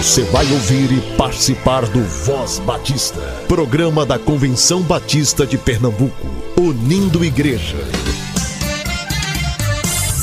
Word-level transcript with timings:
Você 0.00 0.22
vai 0.22 0.50
ouvir 0.50 0.90
e 0.92 1.16
participar 1.18 1.84
do 1.84 2.02
Voz 2.02 2.58
Batista, 2.60 3.20
programa 3.46 4.06
da 4.06 4.18
Convenção 4.18 4.80
Batista 4.80 5.46
de 5.46 5.58
Pernambuco, 5.58 6.26
unindo 6.58 7.22
igreja. 7.22 7.76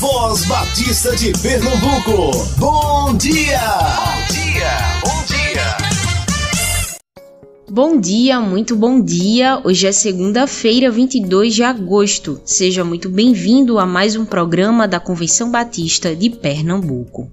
Voz 0.00 0.44
Batista 0.46 1.14
de 1.14 1.30
Pernambuco, 1.40 2.44
bom 2.58 3.16
dia! 3.16 3.60
Bom 3.70 4.34
dia, 4.34 4.70
bom 5.00 5.24
dia! 5.26 5.76
Bom 7.70 8.00
dia, 8.00 8.40
muito 8.40 8.74
bom 8.74 9.00
dia. 9.00 9.60
Hoje 9.62 9.86
é 9.86 9.92
segunda-feira, 9.92 10.90
22 10.90 11.54
de 11.54 11.62
agosto. 11.62 12.40
Seja 12.44 12.82
muito 12.82 13.08
bem-vindo 13.08 13.78
a 13.78 13.86
mais 13.86 14.16
um 14.16 14.24
programa 14.24 14.88
da 14.88 14.98
Convenção 14.98 15.52
Batista 15.52 16.16
de 16.16 16.30
Pernambuco. 16.30 17.30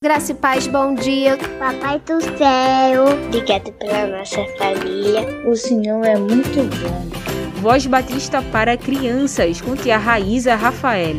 Graça 0.00 0.30
e 0.30 0.34
paz, 0.36 0.68
bom 0.68 0.94
dia. 0.94 1.36
Papai 1.58 1.98
do 1.98 2.20
céu, 2.20 3.04
obrigado 3.26 3.72
pela 3.72 4.06
nossa 4.06 4.44
família. 4.56 5.26
O 5.44 5.56
Senhor 5.56 6.04
é 6.04 6.16
muito 6.16 6.62
bom. 6.78 7.60
Voz 7.60 7.84
Batista 7.84 8.40
para 8.40 8.76
crianças, 8.76 9.60
com 9.60 9.74
tia 9.74 9.98
Raíza 9.98 10.54
Rafael. 10.54 11.16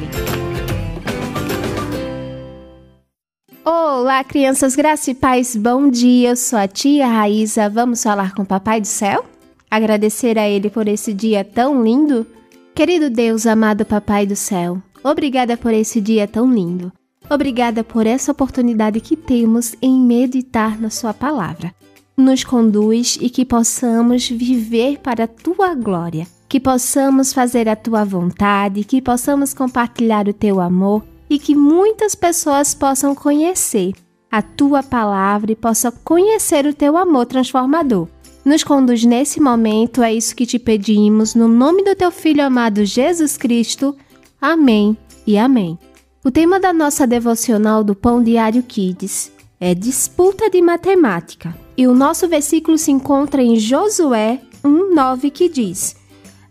Olá, 3.65 4.23
crianças, 4.23 4.77
graça 4.77 5.11
e 5.11 5.13
paz, 5.13 5.57
bom 5.57 5.89
dia. 5.89 6.29
Eu 6.29 6.37
sou 6.37 6.57
a 6.57 6.65
tia 6.65 7.05
Raíza. 7.05 7.67
Vamos 7.67 8.01
falar 8.01 8.33
com 8.33 8.43
o 8.43 8.47
Papai 8.47 8.79
do 8.79 8.87
céu? 8.87 9.25
Agradecer 9.69 10.39
a 10.39 10.47
Ele 10.47 10.69
por 10.69 10.87
esse 10.87 11.13
dia 11.13 11.43
tão 11.43 11.83
lindo? 11.83 12.25
Querido 12.73 13.09
Deus, 13.09 13.45
amado 13.45 13.83
Papai 13.83 14.25
do 14.25 14.37
céu, 14.37 14.81
obrigada 15.03 15.57
por 15.57 15.73
esse 15.73 15.99
dia 15.99 16.25
tão 16.25 16.49
lindo. 16.49 16.93
Obrigada 17.29 17.83
por 17.83 18.07
essa 18.07 18.31
oportunidade 18.31 18.99
que 18.99 19.15
temos 19.15 19.75
em 19.81 19.99
meditar 19.99 20.81
na 20.81 20.89
Sua 20.89 21.13
palavra. 21.13 21.73
Nos 22.17 22.43
conduz 22.43 23.17
e 23.21 23.29
que 23.29 23.45
possamos 23.45 24.27
viver 24.27 24.99
para 24.99 25.25
a 25.25 25.27
Tua 25.27 25.75
glória, 25.75 26.27
que 26.49 26.59
possamos 26.59 27.31
fazer 27.31 27.69
a 27.69 27.75
Tua 27.75 28.03
vontade, 28.03 28.83
que 28.83 29.01
possamos 29.01 29.53
compartilhar 29.53 30.27
o 30.27 30.33
Teu 30.33 30.59
amor 30.59 31.03
e 31.29 31.37
que 31.37 31.55
muitas 31.55 32.15
pessoas 32.15 32.73
possam 32.73 33.13
conhecer 33.13 33.93
a 34.31 34.41
Tua 34.41 34.81
palavra 34.81 35.51
e 35.51 35.55
possam 35.55 35.93
conhecer 36.03 36.65
o 36.65 36.73
Teu 36.73 36.97
amor 36.97 37.27
transformador. 37.27 38.07
Nos 38.43 38.63
conduz 38.63 39.03
nesse 39.05 39.39
momento, 39.39 40.01
é 40.01 40.13
isso 40.13 40.35
que 40.35 40.45
te 40.45 40.57
pedimos, 40.57 41.35
no 41.35 41.47
nome 41.47 41.83
do 41.83 41.95
Teu 41.95 42.09
Filho 42.09 42.43
amado 42.43 42.83
Jesus 42.83 43.37
Cristo. 43.37 43.95
Amém 44.41 44.97
e 45.27 45.37
amém. 45.37 45.77
O 46.21 46.29
tema 46.29 46.59
da 46.59 46.73
nossa 46.73 47.07
devocional 47.07 47.81
do 47.81 47.95
Pão 47.95 48.21
Diário 48.21 48.61
Kids 48.61 49.31
é 49.57 49.73
disputa 49.73 50.49
de 50.49 50.61
matemática. 50.61 51.55
E 51.77 51.87
o 51.87 51.93
nosso 51.95 52.27
versículo 52.27 52.77
se 52.77 52.91
encontra 52.91 53.41
em 53.41 53.55
Josué 53.55 54.41
1:9 54.61 55.31
que 55.31 55.47
diz: 55.47 55.95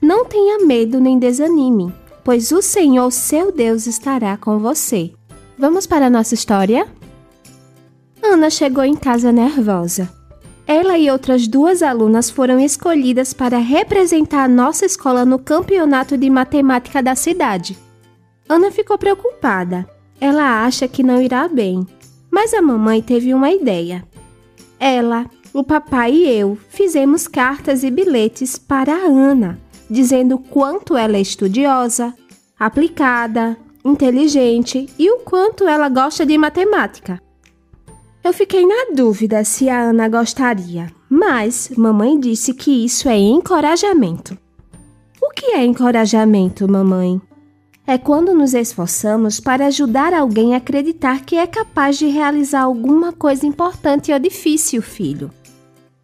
Não 0.01 0.25
tenha 0.25 0.65
medo 0.65 0.99
nem 0.99 1.19
desanime, 1.19 1.93
pois 2.25 2.51
o 2.51 2.63
Senhor, 2.63 3.11
seu 3.11 3.53
Deus, 3.53 3.87
estará 3.87 4.39
com 4.39 4.59
você. 4.59 5.13
Vamos 5.59 5.87
para 5.87 6.07
a 6.07 6.11
nossa 6.11 6.33
história? 6.33 6.89
Ana 8.23 8.49
chegou 8.49 8.85
em 8.85 8.97
casa 8.97 9.31
nervosa. 9.31 10.09
Ela 10.67 10.97
e 10.97 11.11
outras 11.11 11.47
duas 11.47 11.83
alunas 11.83 12.31
foram 12.31 12.59
escolhidas 12.59 13.35
para 13.35 13.59
representar 13.59 14.45
a 14.45 14.49
nossa 14.49 14.87
escola 14.87 15.27
no 15.27 15.39
campeonato 15.39 16.17
de 16.17 16.31
matemática 16.31 17.03
da 17.03 17.15
cidade. 17.15 17.77
Ana 18.49 18.71
ficou 18.71 18.97
preocupada. 18.97 19.89
Ela 20.21 20.65
acha 20.65 20.89
que 20.89 21.03
não 21.03 21.21
irá 21.21 21.47
bem. 21.49 21.87
Mas 22.31 22.55
a 22.55 22.63
mamãe 22.63 23.03
teve 23.03 23.35
uma 23.35 23.51
ideia. 23.51 24.05
Ela, 24.81 25.27
o 25.53 25.63
papai 25.63 26.13
e 26.13 26.29
eu 26.29 26.59
fizemos 26.69 27.27
cartas 27.27 27.83
e 27.83 27.91
bilhetes 27.91 28.59
para 28.59 28.93
a 28.93 29.07
Ana, 29.07 29.59
dizendo 29.91 30.39
quanto 30.39 30.97
ela 30.97 31.17
é 31.17 31.21
estudiosa, 31.21 32.15
aplicada, 32.59 33.57
inteligente 33.85 34.89
e 34.99 35.11
o 35.11 35.19
quanto 35.19 35.67
ela 35.67 35.89
gosta 35.89 36.25
de 36.25 36.37
matemática. 36.37 37.21
Eu 38.23 38.33
fiquei 38.33 38.67
na 38.67 38.95
dúvida 38.95 39.43
se 39.45 39.69
a 39.69 39.81
Ana 39.81 40.09
gostaria, 40.09 40.93
mas 41.09 41.71
mamãe 41.77 42.19
disse 42.19 42.53
que 42.53 42.85
isso 42.85 43.09
é 43.09 43.17
encorajamento. 43.17 44.37
O 45.21 45.31
que 45.31 45.47
é 45.47 45.65
encorajamento, 45.65 46.71
mamãe? 46.71 47.21
É 47.89 47.97
quando 47.97 48.35
nos 48.35 48.53
esforçamos 48.53 49.41
para 49.41 49.69
ajudar 49.69 50.13
alguém 50.13 50.53
a 50.53 50.59
acreditar 50.59 51.25
que 51.25 51.37
é 51.37 51.47
capaz 51.47 51.97
de 51.97 52.07
realizar 52.07 52.61
alguma 52.61 53.15
coisa 53.15 53.47
importante 53.47 54.13
ou 54.13 54.19
difícil, 54.19 54.83
filho. 54.83 55.31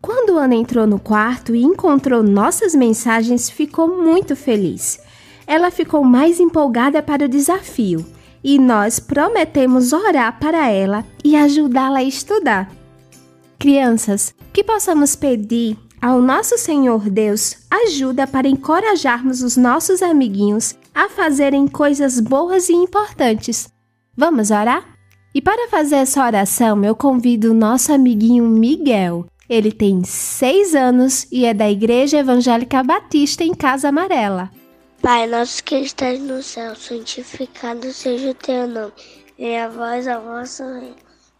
Quando 0.01 0.39
Ana 0.39 0.55
entrou 0.55 0.87
no 0.87 0.99
quarto 0.99 1.55
e 1.55 1.63
encontrou 1.63 2.23
nossas 2.23 2.75
mensagens, 2.75 3.51
ficou 3.51 4.03
muito 4.03 4.35
feliz. 4.35 4.99
Ela 5.47 5.71
ficou 5.71 6.03
mais 6.03 6.41
empolgada 6.41 7.03
para 7.03 7.27
o 7.27 7.29
desafio 7.29 8.03
e 8.43 8.59
nós 8.59 8.99
prometemos 8.99 9.93
orar 9.93 10.41
para 10.41 10.71
ela 10.71 11.05
e 11.23 11.37
ajudá-la 11.37 11.99
a 11.99 12.03
estudar. 12.03 12.71
Crianças, 13.59 14.35
que 14.55 14.65
possamos 14.65 15.15
pedir 15.15 15.77
ao 16.01 16.23
nosso 16.23 16.57
Senhor 16.57 17.11
Deus 17.11 17.57
ajuda 17.71 18.27
para 18.27 18.49
encorajarmos 18.49 19.43
os 19.43 19.59
nossos 19.59 20.01
amiguinhos 20.01 20.75
a 20.95 21.09
fazerem 21.09 21.67
coisas 21.67 22.21
boas 22.21 22.69
e 22.69 22.73
importantes. 22.73 23.69
Vamos 24.17 24.51
orar? 24.51 24.97
E 25.35 25.43
para 25.43 25.69
fazer 25.69 25.97
essa 25.97 26.25
oração, 26.25 26.85
eu 26.85 26.95
convido 26.95 27.51
o 27.51 27.55
nosso 27.55 27.93
amiguinho 27.93 28.45
Miguel. 28.45 29.27
Ele 29.49 29.73
tem 29.73 30.05
seis 30.05 30.75
anos 30.75 31.27
e 31.31 31.45
é 31.45 31.53
da 31.53 31.69
Igreja 31.69 32.19
Evangélica 32.19 32.83
Batista 32.83 33.43
em 33.43 33.53
Casa 33.53 33.89
Amarela. 33.89 34.51
Pai 35.03 35.27
nosso 35.27 35.63
que 35.65 35.77
estás 35.81 36.21
no 36.21 36.43
céu, 36.43 36.75
santificado 36.77 37.93
seja 37.93 38.31
o 38.31 38.35
teu 38.35 38.67
nome. 38.69 38.93
Venha 39.37 39.67
a 39.67 39.69
voz 39.69 40.07
a 40.07 40.19
vossa 40.19 40.65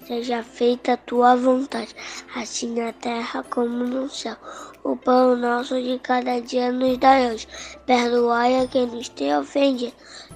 Seja 0.07 0.43
feita 0.43 0.93
a 0.93 0.97
tua 0.99 1.35
vontade, 1.35 1.97
assim 2.37 2.75
na 2.75 2.93
terra 2.93 3.43
como 3.45 3.85
no 3.85 4.11
céu. 4.11 4.37
O 4.85 4.95
pão 4.97 5.35
nosso 5.35 5.81
de 5.81 5.99
cada 5.99 6.41
dia 6.41 6.71
nos 6.71 6.99
dai 6.99 7.33
hoje. 7.33 7.49
Perdoai 7.87 8.61
a 8.61 8.67
quem 8.67 8.87
nos 8.87 9.09
tem 9.09 9.35
ofendido. 9.35 9.95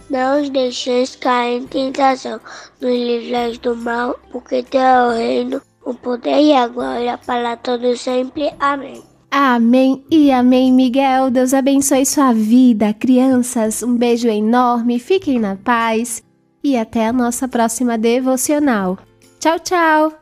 Não 0.09 0.41
os 0.41 0.49
deixeis 0.49 1.15
cair 1.17 1.59
em 1.59 1.67
tentação. 1.67 2.41
Nos 2.81 2.91
livrais 2.91 3.59
do 3.59 3.77
mal, 3.77 4.19
porque 4.33 4.63
teu 4.63 4.81
é 4.81 5.07
o 5.07 5.11
reino, 5.11 5.63
o 5.85 5.93
poder 5.93 6.41
e 6.41 6.55
a 6.55 6.67
glória 6.67 7.19
para 7.19 7.57
todos 7.57 8.01
sempre. 8.01 8.51
Amém. 8.59 9.03
Amém 9.31 10.03
e 10.11 10.33
amém, 10.33 10.73
Miguel. 10.73 11.31
Deus 11.31 11.53
abençoe 11.53 12.07
sua 12.07 12.33
vida. 12.33 12.95
Crianças, 12.95 13.83
um 13.83 13.95
beijo 13.95 14.29
enorme, 14.29 14.99
fiquem 14.99 15.39
na 15.39 15.57
paz 15.57 16.23
e 16.65 16.75
até 16.77 17.07
a 17.07 17.13
nossa 17.13 17.47
próxima 17.47 17.99
devocional. 17.99 18.99
Tchau, 19.39 19.59
tchau! 19.59 20.13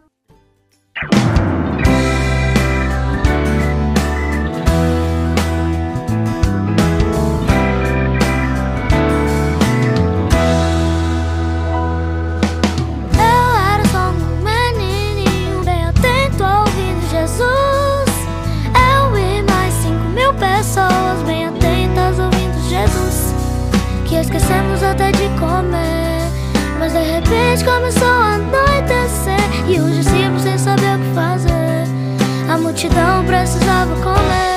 Comer. 25.39 26.31
Mas 26.79 26.93
de 26.93 27.01
repente 27.01 27.65
começou 27.65 28.09
a 28.09 28.35
anoitecer 28.35 29.41
E 29.69 29.79
os 29.79 29.97
discípulos 29.97 30.43
sem 30.43 30.59
saber 30.59 30.97
o 30.97 30.99
que 30.99 31.15
fazer. 31.15 31.85
A 32.49 32.59
multidão 32.59 33.25
precisava 33.25 33.95
comer 33.97 34.56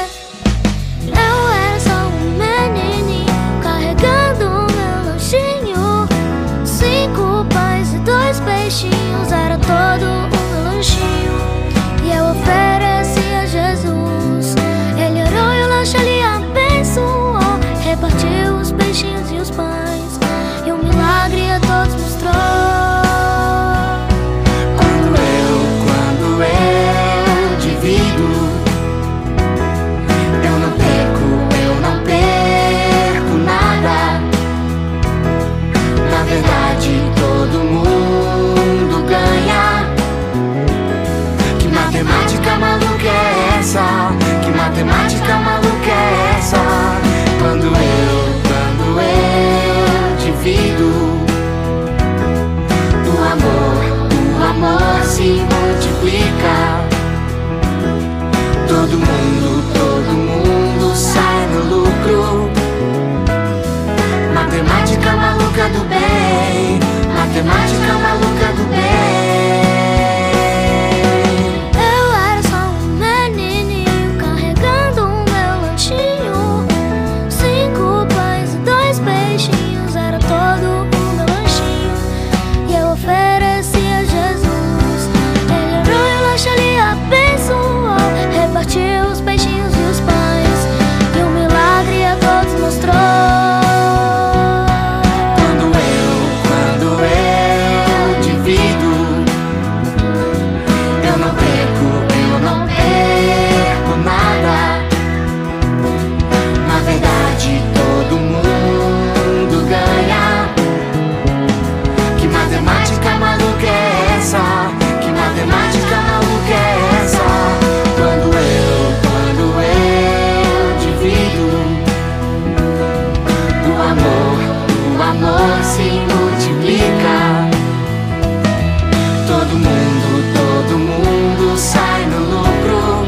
do 129.49 129.55
mundo, 129.55 130.23
todo 130.33 130.77
mundo 130.77 131.57
sai 131.57 132.05
no 132.05 132.19
lucro. 132.19 133.07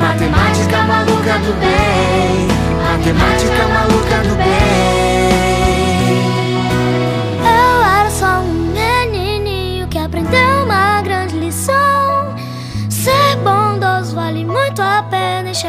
Matemática 0.00 0.82
maluca 0.82 1.38
do 1.38 1.52
bem, 1.60 2.48
matemática 2.82 3.68
maluca 3.68 4.28
do 4.28 4.34
bem. 4.36 4.48
Eu 7.40 7.84
era 8.00 8.10
só 8.10 8.40
um 8.40 8.72
menininho 8.72 9.86
que 9.86 9.98
aprendeu 9.98 10.64
uma 10.64 11.00
grande 11.02 11.36
lição. 11.36 12.34
Ser 12.88 13.36
bondoso 13.44 14.16
vale 14.16 14.44
muito 14.44 14.82
a 14.82 15.04
pena, 15.08 15.50
enche 15.50 15.68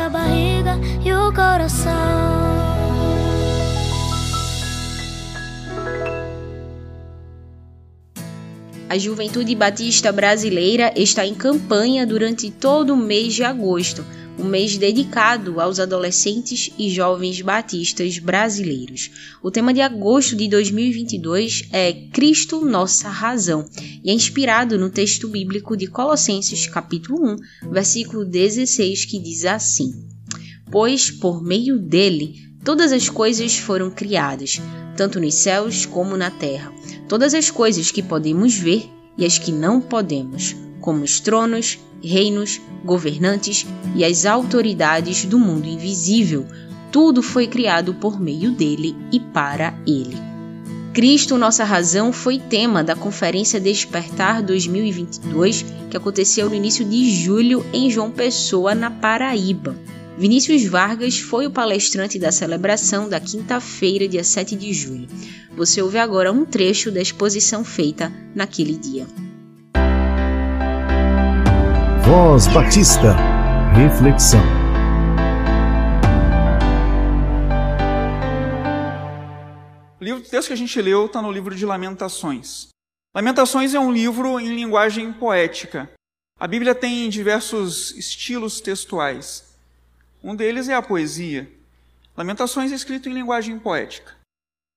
A 8.89 8.97
Juventude 8.97 9.53
Batista 9.53 10.11
Brasileira 10.11 10.91
está 10.95 11.23
em 11.23 11.35
campanha 11.35 12.07
durante 12.07 12.49
todo 12.49 12.95
o 12.95 12.97
mês 12.97 13.35
de 13.35 13.43
agosto, 13.43 14.03
um 14.35 14.45
mês 14.45 14.79
dedicado 14.79 15.61
aos 15.61 15.79
adolescentes 15.79 16.71
e 16.75 16.89
jovens 16.89 17.39
batistas 17.39 18.17
brasileiros. 18.17 19.11
O 19.43 19.51
tema 19.51 19.75
de 19.75 19.79
agosto 19.79 20.35
de 20.35 20.47
2022 20.47 21.69
é 21.71 21.93
Cristo 22.11 22.65
Nossa 22.65 23.09
Razão 23.09 23.69
e 24.03 24.09
é 24.09 24.13
inspirado 24.13 24.75
no 24.79 24.89
texto 24.89 25.27
bíblico 25.27 25.77
de 25.77 25.85
Colossenses 25.85 26.65
capítulo 26.65 27.37
1, 27.63 27.69
versículo 27.69 28.25
16, 28.25 29.05
que 29.05 29.19
diz 29.19 29.45
assim: 29.45 30.03
Pois 30.71 31.11
por 31.11 31.43
meio 31.43 31.77
dele 31.77 32.48
todas 32.63 32.91
as 32.91 33.09
coisas 33.09 33.57
foram 33.57 33.89
criadas, 33.89 34.61
tanto 34.95 35.19
nos 35.19 35.35
céus 35.35 35.85
como 35.85 36.17
na 36.17 36.29
terra, 36.29 36.73
todas 37.07 37.33
as 37.33 37.49
coisas 37.49 37.91
que 37.91 38.03
podemos 38.03 38.55
ver 38.55 38.89
e 39.17 39.25
as 39.25 39.37
que 39.37 39.51
não 39.51 39.81
podemos, 39.81 40.55
como 40.79 41.03
os 41.03 41.19
tronos, 41.19 41.79
reinos, 42.03 42.61
governantes 42.83 43.65
e 43.95 44.03
as 44.03 44.25
autoridades 44.25 45.25
do 45.25 45.37
mundo 45.37 45.67
invisível. 45.67 46.45
Tudo 46.91 47.21
foi 47.21 47.47
criado 47.47 47.93
por 47.93 48.19
meio 48.19 48.51
dele 48.51 48.95
e 49.11 49.19
para 49.19 49.77
ele. 49.85 50.17
Cristo, 50.93 51.37
nossa 51.37 51.63
razão, 51.63 52.11
foi 52.11 52.39
tema 52.39 52.83
da 52.83 52.95
Conferência 52.95 53.59
Despertar 53.59 54.41
2022, 54.41 55.65
que 55.89 55.95
aconteceu 55.95 56.49
no 56.49 56.55
início 56.55 56.83
de 56.83 57.11
julho 57.11 57.63
em 57.71 57.91
João 57.91 58.09
Pessoa, 58.09 58.73
na 58.73 58.89
Paraíba. 58.89 59.75
Vinícius 60.19 60.65
Vargas 60.65 61.17
foi 61.17 61.47
o 61.47 61.49
palestrante 61.49 62.19
da 62.19 62.29
celebração 62.29 63.07
da 63.07 63.21
quinta-feira, 63.21 64.05
dia 64.05 64.21
7 64.21 64.53
de 64.53 64.73
julho. 64.73 65.07
Você 65.55 65.81
ouve 65.81 65.97
agora 65.97 66.29
um 66.29 66.43
trecho 66.43 66.91
da 66.91 67.01
exposição 67.01 67.63
feita 67.63 68.11
naquele 68.35 68.77
dia. 68.77 69.07
Voz 72.03 72.47
Batista. 72.47 73.15
Reflexão. 73.73 74.41
O 80.01 80.03
livro, 80.03 80.21
texto 80.21 80.47
que 80.47 80.53
a 80.53 80.57
gente 80.57 80.81
leu 80.81 81.05
está 81.05 81.21
no 81.21 81.31
livro 81.31 81.55
de 81.55 81.65
Lamentações. 81.65 82.67
Lamentações 83.15 83.73
é 83.73 83.79
um 83.79 83.89
livro 83.89 84.37
em 84.37 84.53
linguagem 84.53 85.13
poética. 85.13 85.89
A 86.37 86.45
Bíblia 86.45 86.75
tem 86.75 87.07
diversos 87.07 87.91
estilos 87.95 88.59
textuais. 88.59 89.48
Um 90.23 90.35
deles 90.35 90.67
é 90.67 90.73
a 90.73 90.81
poesia. 90.81 91.49
Lamentações 92.15 92.71
é 92.71 92.75
escrito 92.75 93.07
em 93.07 93.13
linguagem 93.13 93.57
poética. 93.57 94.15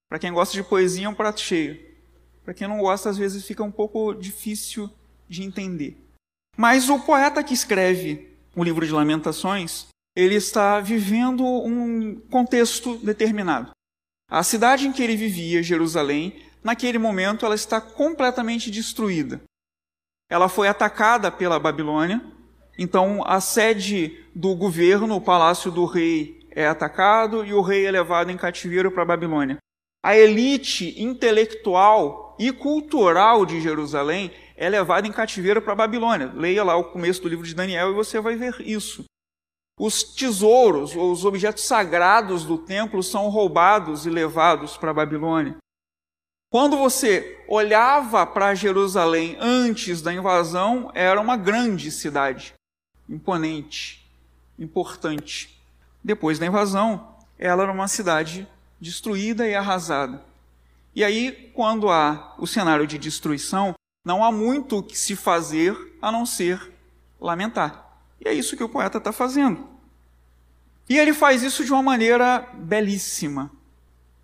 Para 0.09 0.19
quem 0.19 0.33
gosta 0.33 0.55
de 0.55 0.63
poesia, 0.63 1.07
é 1.07 1.09
um 1.09 1.15
prato 1.15 1.41
cheio. 1.41 1.81
Para 2.45 2.55
quem 2.55 2.69
não 2.69 2.79
gosta, 2.79 3.11
às 3.11 3.17
vezes 3.17 3.45
fica 3.45 3.63
um 3.63 3.71
pouco 3.71 4.15
difícil 4.15 4.91
de 5.29 5.43
entender. 5.43 5.97
Mas 6.57 6.89
o 6.89 7.01
poeta 7.01 7.43
que 7.43 7.55
escreve 7.55 8.37
o 8.55 8.63
livro 8.63 8.87
de 8.87 8.93
Lamentações, 8.93 9.87
ele 10.15 10.35
está 10.35 10.79
vivendo 10.81 11.45
um 11.45 12.21
contexto 12.31 12.99
determinado. 12.99 13.71
A 14.31 14.43
cidade 14.43 14.87
em 14.87 14.93
que 14.93 15.03
ele 15.03 15.17
vivia, 15.17 15.63
Jerusalém, 15.63 16.43
naquele 16.63 16.99
momento 16.99 17.45
ela 17.45 17.55
está 17.55 17.81
completamente 17.81 18.71
destruída. 18.71 19.43
Ela 20.31 20.49
foi 20.49 20.69
atacada 20.69 21.31
pela 21.31 21.59
Babilônia, 21.59 22.23
então 22.79 23.23
a 23.27 23.41
sede 23.41 24.25
do 24.35 24.55
governo, 24.55 25.17
o 25.17 25.21
palácio 25.21 25.71
do 25.71 25.85
rei, 25.85 26.41
é 26.51 26.67
atacado 26.67 27.45
e 27.45 27.53
o 27.53 27.61
rei 27.61 27.87
é 27.87 27.91
levado 27.91 28.31
em 28.31 28.37
cativeiro 28.37 28.91
para 28.91 29.03
a 29.03 29.07
Babilônia. 29.07 29.59
A 30.05 30.17
elite 30.17 31.01
intelectual 31.01 32.37
e 32.39 32.53
cultural 32.53 33.47
de 33.47 33.61
Jerusalém 33.61 34.33
é 34.57 34.69
levada 34.69 35.07
em 35.07 35.13
cativeiro 35.13 35.63
para 35.63 35.73
a 35.73 35.77
Babilônia. 35.77 36.33
Leia 36.35 36.65
lá 36.65 36.77
o 36.77 36.85
começo 36.85 37.23
do 37.23 37.29
livro 37.29 37.47
de 37.47 37.55
Daniel 37.55 37.91
e 37.91 37.95
você 37.95 38.21
vai 38.21 38.37
ver 38.37 38.61
isso. 38.61 39.05
Os 39.79 40.03
tesouros, 40.03 40.95
ou 40.95 41.11
os 41.11 41.25
objetos 41.25 41.65
sagrados 41.65 42.45
do 42.45 42.59
templo 42.59 43.03
são 43.03 43.29
roubados 43.29 44.07
e 44.07 44.11
levados 44.11 44.77
para 44.77 44.91
a 44.91 44.95
Babilônia. 44.95 45.57
Quando 46.53 46.77
você 46.77 47.43
olhava 47.49 48.27
para 48.27 48.55
Jerusalém 48.55 49.37
antes 49.41 50.03
da 50.03 50.13
invasão, 50.13 50.91
era 50.95 51.19
uma 51.19 51.37
grande 51.37 51.91
cidade, 51.91 52.53
imponente, 53.09 54.07
importante. 54.59 55.61
Depois 56.03 56.39
da 56.39 56.47
invasão, 56.47 57.17
ela 57.39 57.63
era 57.63 57.73
uma 57.73 57.89
cidade 57.89 58.47
destruída 58.81 59.47
e 59.47 59.55
arrasada. 59.55 60.25
E 60.95 61.03
aí, 61.03 61.51
quando 61.55 61.89
há 61.89 62.35
o 62.39 62.47
cenário 62.47 62.87
de 62.87 62.99
destruição, 62.99 63.75
não 64.05 64.25
há 64.25 64.31
muito 64.31 64.79
o 64.79 64.83
que 64.83 64.99
se 64.99 65.17
fazer 65.17 65.77
a 66.03 66.11
não 66.11 66.27
ser 66.27 66.73
lamentar. 67.21 67.99
E 68.21 68.29
é 68.29 68.35
isso 68.35 68.57
que 68.57 68.65
o 68.65 68.69
poeta 68.69 68.99
está 68.99 69.13
fazendo. 69.13 69.69
E 70.89 70.99
ele 70.99 71.15
faz 71.15 71.43
isso 71.43 71.65
de 71.65 71.73
uma 71.73 71.83
maneira 71.83 72.41
belíssima. 72.55 73.51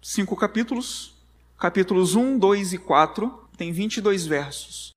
Cinco 0.03 0.37
capítulos, 0.37 1.15
capítulos 1.59 2.15
1, 2.15 2.39
2 2.39 2.73
e 2.75 2.79
4, 2.79 3.49
tem 3.57 3.73
22 3.73 4.27
versos. 4.27 4.93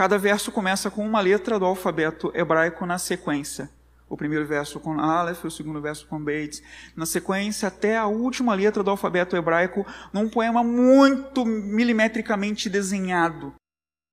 Cada 0.00 0.16
verso 0.16 0.50
começa 0.50 0.90
com 0.90 1.06
uma 1.06 1.20
letra 1.20 1.58
do 1.58 1.66
alfabeto 1.66 2.32
hebraico 2.34 2.86
na 2.86 2.96
sequência. 2.96 3.68
O 4.08 4.16
primeiro 4.16 4.46
verso 4.46 4.80
com 4.80 4.98
Aleph, 4.98 5.44
o 5.44 5.50
segundo 5.50 5.78
verso 5.78 6.06
com 6.06 6.18
Beit. 6.18 6.62
Na 6.96 7.04
sequência, 7.04 7.68
até 7.68 7.98
a 7.98 8.06
última 8.06 8.54
letra 8.54 8.82
do 8.82 8.90
alfabeto 8.90 9.36
hebraico, 9.36 9.86
num 10.10 10.26
poema 10.26 10.64
muito 10.64 11.44
milimetricamente 11.44 12.70
desenhado. 12.70 13.52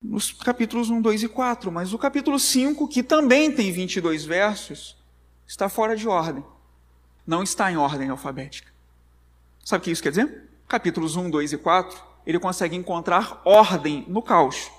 Nos 0.04 0.30
capítulos 0.30 0.90
1, 0.90 1.00
2 1.00 1.22
e 1.22 1.28
4. 1.30 1.72
Mas 1.72 1.94
o 1.94 1.98
capítulo 1.98 2.38
5, 2.38 2.86
que 2.86 3.02
também 3.02 3.50
tem 3.50 3.72
22 3.72 4.26
versos, 4.26 4.94
está 5.46 5.70
fora 5.70 5.96
de 5.96 6.06
ordem 6.06 6.44
não 7.26 7.42
está 7.42 7.72
em 7.72 7.78
ordem 7.78 8.10
alfabética. 8.10 8.70
Sabe 9.64 9.80
o 9.80 9.84
que 9.84 9.90
isso 9.90 10.02
quer 10.02 10.10
dizer? 10.10 10.50
Capítulos 10.68 11.16
1, 11.16 11.30
2 11.30 11.54
e 11.54 11.56
4, 11.56 11.98
ele 12.26 12.38
consegue 12.38 12.76
encontrar 12.76 13.40
ordem 13.42 14.04
no 14.06 14.20
caos. 14.20 14.70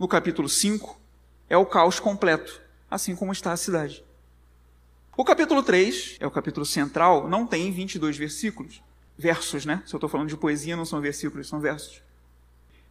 No 0.00 0.08
capítulo 0.08 0.48
5, 0.48 0.98
é 1.46 1.58
o 1.58 1.66
caos 1.66 2.00
completo, 2.00 2.62
assim 2.90 3.14
como 3.14 3.32
está 3.32 3.52
a 3.52 3.56
cidade. 3.58 4.02
O 5.14 5.22
capítulo 5.22 5.62
3, 5.62 6.16
é 6.20 6.26
o 6.26 6.30
capítulo 6.30 6.64
central, 6.64 7.28
não 7.28 7.46
tem 7.46 7.70
22 7.70 8.16
versículos. 8.16 8.82
Versos, 9.18 9.66
né? 9.66 9.82
Se 9.84 9.94
eu 9.94 9.98
estou 9.98 10.08
falando 10.08 10.30
de 10.30 10.38
poesia, 10.38 10.74
não 10.74 10.86
são 10.86 11.02
versículos, 11.02 11.46
são 11.46 11.60
versos. 11.60 12.02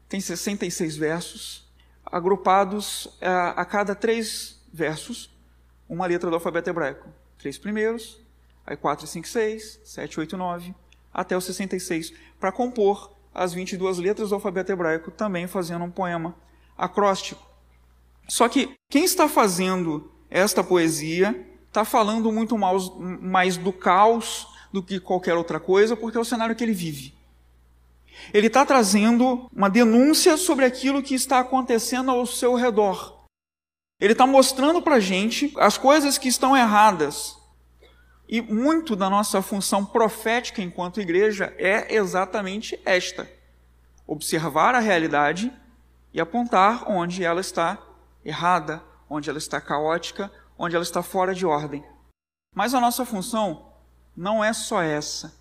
Tem 0.07 0.21
66 0.21 0.97
versos, 0.97 1.67
agrupados 2.05 3.07
a, 3.19 3.59
a 3.59 3.65
cada 3.65 3.95
três 3.95 4.61
versos, 4.71 5.35
uma 5.89 6.05
letra 6.05 6.29
do 6.29 6.35
alfabeto 6.35 6.69
hebraico. 6.69 7.09
Três 7.39 7.57
primeiros, 7.57 8.23
aí 8.67 8.77
4, 8.77 9.07
5, 9.07 9.27
6, 9.27 9.79
7, 9.83 10.19
8, 10.19 10.37
9, 10.37 10.75
até 11.11 11.35
o 11.35 11.41
66, 11.41 12.13
para 12.39 12.51
compor 12.51 13.11
as 13.33 13.51
22 13.51 13.97
letras 13.97 14.29
do 14.29 14.35
alfabeto 14.35 14.71
hebraico, 14.71 15.09
também 15.09 15.47
fazendo 15.47 15.83
um 15.83 15.89
poema 15.89 16.35
acróstico. 16.79 17.45
Só 18.27 18.47
que 18.47 18.73
quem 18.89 19.03
está 19.03 19.27
fazendo 19.27 20.11
esta 20.29 20.63
poesia 20.63 21.47
está 21.67 21.83
falando 21.83 22.31
muito 22.31 22.57
mais 22.57 23.57
do 23.57 23.73
caos 23.73 24.47
do 24.71 24.81
que 24.81 24.99
qualquer 24.99 25.35
outra 25.35 25.59
coisa, 25.59 25.95
porque 25.95 26.17
é 26.17 26.21
o 26.21 26.25
cenário 26.25 26.55
que 26.55 26.63
ele 26.63 26.73
vive. 26.73 27.13
Ele 28.33 28.47
está 28.47 28.65
trazendo 28.65 29.49
uma 29.55 29.69
denúncia 29.69 30.37
sobre 30.37 30.65
aquilo 30.65 31.01
que 31.01 31.15
está 31.15 31.39
acontecendo 31.39 32.11
ao 32.11 32.25
seu 32.25 32.55
redor. 32.55 33.25
Ele 33.99 34.13
está 34.13 34.25
mostrando 34.25 34.81
para 34.81 34.95
a 34.95 34.99
gente 34.99 35.53
as 35.57 35.77
coisas 35.77 36.17
que 36.17 36.27
estão 36.27 36.55
erradas, 36.55 37.37
e 38.27 38.41
muito 38.41 38.95
da 38.95 39.09
nossa 39.09 39.41
função 39.41 39.83
profética 39.83 40.61
enquanto 40.61 41.01
igreja 41.01 41.53
é 41.57 41.95
exatamente 41.95 42.79
esta: 42.85 43.27
observar 44.05 44.75
a 44.75 44.79
realidade 44.79 45.51
e 46.13 46.19
apontar 46.19 46.89
onde 46.89 47.23
ela 47.23 47.41
está 47.41 47.77
errada, 48.23 48.83
onde 49.09 49.29
ela 49.29 49.37
está 49.39 49.59
caótica, 49.61 50.31
onde 50.57 50.75
ela 50.75 50.83
está 50.83 51.01
fora 51.01 51.33
de 51.33 51.45
ordem. 51.45 51.83
Mas 52.55 52.73
a 52.73 52.81
nossa 52.81 53.05
função 53.05 53.73
não 54.15 54.43
é 54.43 54.51
só 54.53 54.81
essa. 54.81 55.37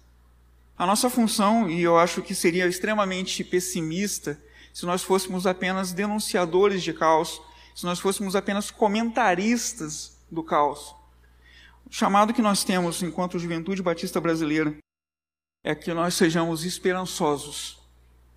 A 0.77 0.87
nossa 0.87 1.11
função, 1.11 1.69
e 1.69 1.83
eu 1.83 1.99
acho 1.99 2.23
que 2.23 2.35
seria 2.35 2.67
extremamente 2.67 3.43
pessimista 3.43 4.41
se 4.73 4.87
nós 4.87 5.03
fôssemos 5.03 5.47
apenas 5.47 5.93
denunciadores 5.93 6.83
de 6.83 6.93
caos, 6.93 7.43
se 7.75 7.85
nós 7.85 7.99
fôssemos 7.99 8.37
apenas 8.37 8.71
comentaristas 8.71 10.17
do 10.31 10.43
caos. 10.45 10.95
O 11.85 11.93
chamado 11.93 12.33
que 12.33 12.43
nós 12.43 12.63
temos 12.63 13.03
enquanto 13.03 13.39
Juventude 13.39 13.83
Batista 13.83 14.21
Brasileira 14.21 14.77
é 15.65 15.75
que 15.75 15.93
nós 15.93 16.15
sejamos 16.15 16.65
esperançosos 16.65 17.81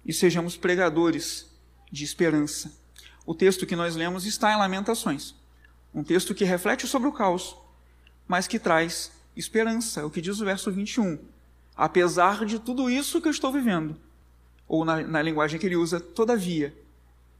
e 0.05 0.11
sejamos 0.11 0.57
pregadores 0.57 1.50
de 1.91 2.03
esperança. 2.03 2.71
O 3.25 3.35
texto 3.35 3.65
que 3.65 3.75
nós 3.75 3.95
lemos 3.95 4.25
está 4.25 4.51
em 4.51 4.57
Lamentações, 4.57 5.35
um 5.93 6.03
texto 6.03 6.33
que 6.33 6.45
reflete 6.45 6.87
sobre 6.87 7.07
o 7.07 7.11
caos, 7.11 7.55
mas 8.27 8.47
que 8.47 8.57
traz 8.57 9.11
esperança, 9.35 10.01
é 10.01 10.03
o 10.03 10.09
que 10.09 10.21
diz 10.21 10.39
o 10.39 10.45
verso 10.45 10.71
21. 10.71 11.19
Apesar 11.75 12.45
de 12.45 12.59
tudo 12.59 12.89
isso 12.89 13.21
que 13.21 13.27
eu 13.27 13.31
estou 13.31 13.51
vivendo, 13.51 13.97
ou 14.67 14.85
na, 14.85 15.01
na 15.01 15.21
linguagem 15.21 15.59
que 15.59 15.65
ele 15.65 15.75
usa, 15.75 15.99
todavia, 15.99 16.75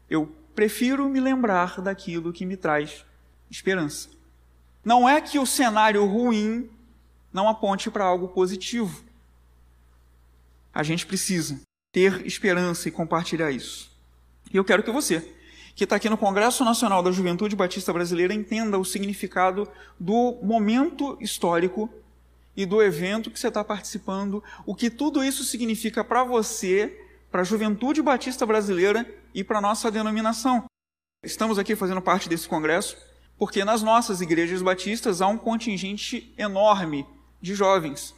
eu 0.10 0.28
prefiro 0.54 1.08
me 1.08 1.20
lembrar 1.20 1.82
daquilo 1.82 2.34
que 2.34 2.46
me 2.46 2.58
traz 2.58 3.06
esperança. 3.50 4.10
Não 4.84 5.08
é 5.08 5.22
que 5.22 5.40
o 5.40 5.46
cenário 5.46 6.06
ruim 6.06 6.70
não 7.32 7.48
aponte 7.48 7.90
para 7.90 8.04
algo 8.04 8.30
positivo. 8.30 9.04
A 10.74 10.84
gente 10.84 11.06
precisa 11.06 11.62
ter 11.92 12.26
esperança 12.26 12.88
e 12.88 12.92
compartilhar 12.92 13.52
isso. 13.52 13.91
E 14.54 14.58
eu 14.58 14.66
quero 14.66 14.84
que 14.84 14.92
você, 14.92 15.34
que 15.76 15.86
está 15.86 15.96
aqui 15.96 16.10
no 16.10 16.18
Congresso 16.18 16.66
Nacional 16.66 17.02
da 17.02 17.12
Juventude 17.12 17.56
Batista 17.56 17.94
Brasileira, 17.94 18.34
entenda 18.34 18.78
o 18.78 18.84
significado 18.84 19.68
do 20.00 20.38
momento 20.44 21.18
histórico 21.22 21.90
e 22.56 22.66
do 22.66 22.82
evento 22.82 23.32
que 23.32 23.40
você 23.40 23.48
está 23.48 23.64
participando, 23.64 24.44
o 24.66 24.76
que 24.76 24.90
tudo 24.90 25.24
isso 25.24 25.44
significa 25.44 26.04
para 26.04 26.24
você, 26.24 27.02
para 27.32 27.42
a 27.42 27.46
Juventude 27.46 28.02
Batista 28.02 28.46
Brasileira 28.46 29.10
e 29.34 29.44
para 29.44 29.60
a 29.60 29.62
nossa 29.62 29.90
denominação. 29.90 30.66
Estamos 31.24 31.58
aqui 31.58 31.76
fazendo 31.76 32.02
parte 32.02 32.28
desse 32.28 32.48
congresso 32.48 32.98
porque 33.38 33.66
nas 33.66 33.82
nossas 33.82 34.22
igrejas 34.22 34.62
batistas 34.62 35.22
há 35.22 35.28
um 35.28 35.38
contingente 35.38 36.32
enorme 36.38 37.08
de 37.42 37.56
jovens. 37.56 38.14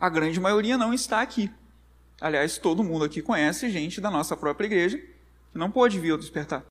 A 0.00 0.08
grande 0.08 0.40
maioria 0.40 0.76
não 0.76 0.92
está 0.92 1.20
aqui. 1.20 1.48
Aliás, 2.20 2.58
todo 2.58 2.82
mundo 2.82 3.04
aqui 3.04 3.22
conhece 3.22 3.70
gente 3.70 4.00
da 4.00 4.10
nossa 4.10 4.36
própria 4.36 4.66
igreja 4.66 5.00
que 5.56 5.58
não 5.58 5.70
pôde 5.70 5.98
vir 5.98 6.10
ao 6.10 6.18
despertar. 6.18 6.66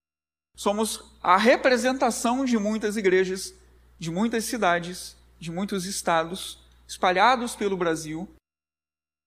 Somos 0.55 1.03
a 1.19 1.37
representação 1.37 2.45
de 2.45 2.55
muitas 2.55 2.95
igrejas, 2.95 3.51
de 3.97 4.11
muitas 4.11 4.45
cidades, 4.45 5.17
de 5.39 5.51
muitos 5.51 5.85
estados 5.85 6.59
espalhados 6.87 7.55
pelo 7.55 7.75
Brasil. 7.75 8.29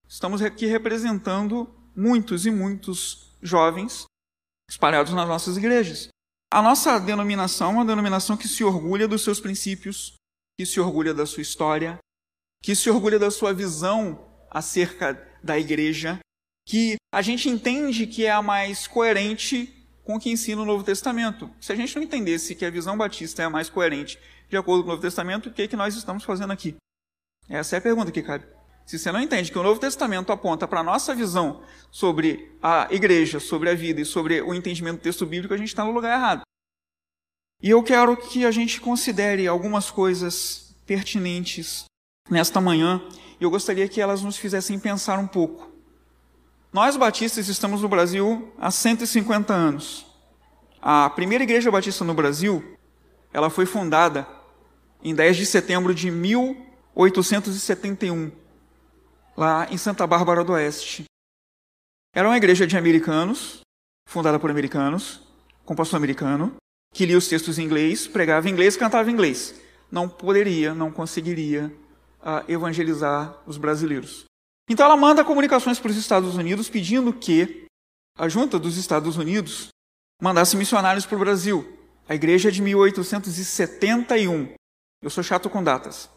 Estamos 0.07 0.41
aqui 0.41 0.65
representando 0.65 1.69
muitos 1.93 2.45
e 2.45 2.51
muitos 2.51 3.35
jovens 3.41 4.05
espalhados 4.69 5.11
nas 5.11 5.27
nossas 5.27 5.57
igrejas. 5.57 6.07
A 6.51 6.61
nossa 6.61 6.97
denominação 6.97 7.71
é 7.71 7.73
uma 7.73 7.85
denominação 7.85 8.37
que 8.37 8.47
se 8.47 8.63
orgulha 8.63 9.09
dos 9.09 9.23
seus 9.25 9.41
princípios, 9.41 10.13
que 10.57 10.65
se 10.65 10.79
orgulha 10.79 11.13
da 11.13 11.25
sua 11.25 11.41
história, 11.41 11.99
que 12.63 12.73
se 12.73 12.89
orgulha 12.89 13.19
da 13.19 13.29
sua 13.29 13.53
visão 13.53 14.25
acerca 14.49 15.13
da 15.43 15.59
igreja, 15.59 16.17
que 16.69 16.97
a 17.11 17.23
gente 17.23 17.49
entende 17.49 18.05
que 18.05 18.27
é 18.27 18.31
a 18.31 18.43
mais 18.43 18.85
coerente 18.85 19.73
com 20.03 20.15
o 20.15 20.19
que 20.19 20.29
ensina 20.29 20.61
o 20.61 20.65
Novo 20.65 20.83
Testamento. 20.83 21.49
Se 21.59 21.73
a 21.73 21.75
gente 21.75 21.95
não 21.95 22.03
entendesse 22.03 22.53
que 22.53 22.63
a 22.63 22.69
visão 22.69 22.95
batista 22.95 23.41
é 23.41 23.45
a 23.45 23.49
mais 23.49 23.71
coerente 23.71 24.19
de 24.47 24.55
acordo 24.55 24.83
com 24.83 24.89
o 24.89 24.91
Novo 24.91 25.01
Testamento, 25.01 25.49
o 25.49 25.51
que, 25.51 25.63
é 25.63 25.67
que 25.67 25.75
nós 25.75 25.95
estamos 25.95 26.23
fazendo 26.23 26.53
aqui? 26.53 26.75
Essa 27.49 27.75
é 27.75 27.79
a 27.79 27.81
pergunta 27.81 28.11
que 28.11 28.21
cabe. 28.21 28.45
Se 28.85 28.99
você 28.99 29.11
não 29.11 29.19
entende 29.19 29.51
que 29.51 29.57
o 29.57 29.63
Novo 29.63 29.79
Testamento 29.79 30.31
aponta 30.31 30.67
para 30.67 30.81
a 30.81 30.83
nossa 30.83 31.15
visão 31.15 31.63
sobre 31.89 32.55
a 32.61 32.87
igreja, 32.91 33.39
sobre 33.39 33.71
a 33.71 33.73
vida 33.73 34.01
e 34.01 34.05
sobre 34.05 34.39
o 34.39 34.53
entendimento 34.53 34.97
do 34.97 35.03
texto 35.03 35.25
bíblico, 35.25 35.55
a 35.55 35.57
gente 35.57 35.69
está 35.69 35.83
no 35.83 35.91
lugar 35.91 36.15
errado. 36.15 36.43
E 37.63 37.71
eu 37.71 37.81
quero 37.81 38.15
que 38.15 38.45
a 38.45 38.51
gente 38.51 38.79
considere 38.79 39.47
algumas 39.47 39.89
coisas 39.89 40.75
pertinentes 40.85 41.85
nesta 42.29 42.61
manhã, 42.61 43.01
e 43.39 43.43
eu 43.43 43.49
gostaria 43.49 43.89
que 43.89 43.99
elas 43.99 44.21
nos 44.21 44.37
fizessem 44.37 44.79
pensar 44.79 45.17
um 45.17 45.27
pouco. 45.27 45.68
Nós 46.71 46.95
batistas 46.95 47.47
estamos 47.47 47.81
no 47.81 47.89
Brasil 47.89 48.53
há 48.59 48.69
150 48.69 49.51
anos. 49.51 50.05
A 50.79 51.09
primeira 51.09 51.43
igreja 51.43 51.71
batista 51.71 52.05
no 52.05 52.13
Brasil, 52.13 52.77
ela 53.33 53.49
foi 53.49 53.65
fundada 53.65 54.27
em 55.03 55.15
10 55.15 55.37
de 55.37 55.47
setembro 55.47 55.95
de 55.95 56.11
1871 56.11 58.31
lá 59.35 59.67
em 59.71 59.77
Santa 59.77 60.05
Bárbara 60.05 60.43
do 60.43 60.53
Oeste. 60.53 61.05
Era 62.13 62.27
uma 62.27 62.37
igreja 62.37 62.67
de 62.67 62.77
americanos, 62.77 63.61
fundada 64.07 64.37
por 64.37 64.51
americanos, 64.51 65.21
com 65.65 65.75
pastor 65.75 65.97
americano, 65.97 66.55
que 66.93 67.03
lia 67.03 67.17
os 67.17 67.27
textos 67.27 67.57
em 67.57 67.63
inglês, 67.63 68.07
pregava 68.07 68.47
em 68.47 68.51
inglês, 68.51 68.77
cantava 68.77 69.09
em 69.09 69.13
inglês. 69.13 69.59
Não 69.91 70.07
poderia, 70.07 70.75
não 70.75 70.91
conseguiria 70.91 71.75
uh, 72.21 72.43
evangelizar 72.47 73.41
os 73.47 73.57
brasileiros. 73.57 74.28
Então 74.69 74.85
ela 74.85 74.95
manda 74.95 75.25
comunicações 75.25 75.79
para 75.79 75.89
os 75.89 75.97
Estados 75.97 76.37
Unidos 76.37 76.69
pedindo 76.69 77.11
que 77.11 77.65
a 78.15 78.29
junta 78.29 78.59
dos 78.59 78.77
Estados 78.77 79.17
Unidos 79.17 79.69
mandasse 80.21 80.55
missionários 80.55 81.07
para 81.07 81.15
o 81.15 81.19
Brasil. 81.19 81.67
A 82.07 82.13
igreja 82.13 82.49
é 82.49 82.51
de 82.51 82.61
1871. 82.61 84.53
Eu 85.01 85.09
sou 85.09 85.23
chato 85.23 85.49
com 85.49 85.63
datas. 85.63 86.07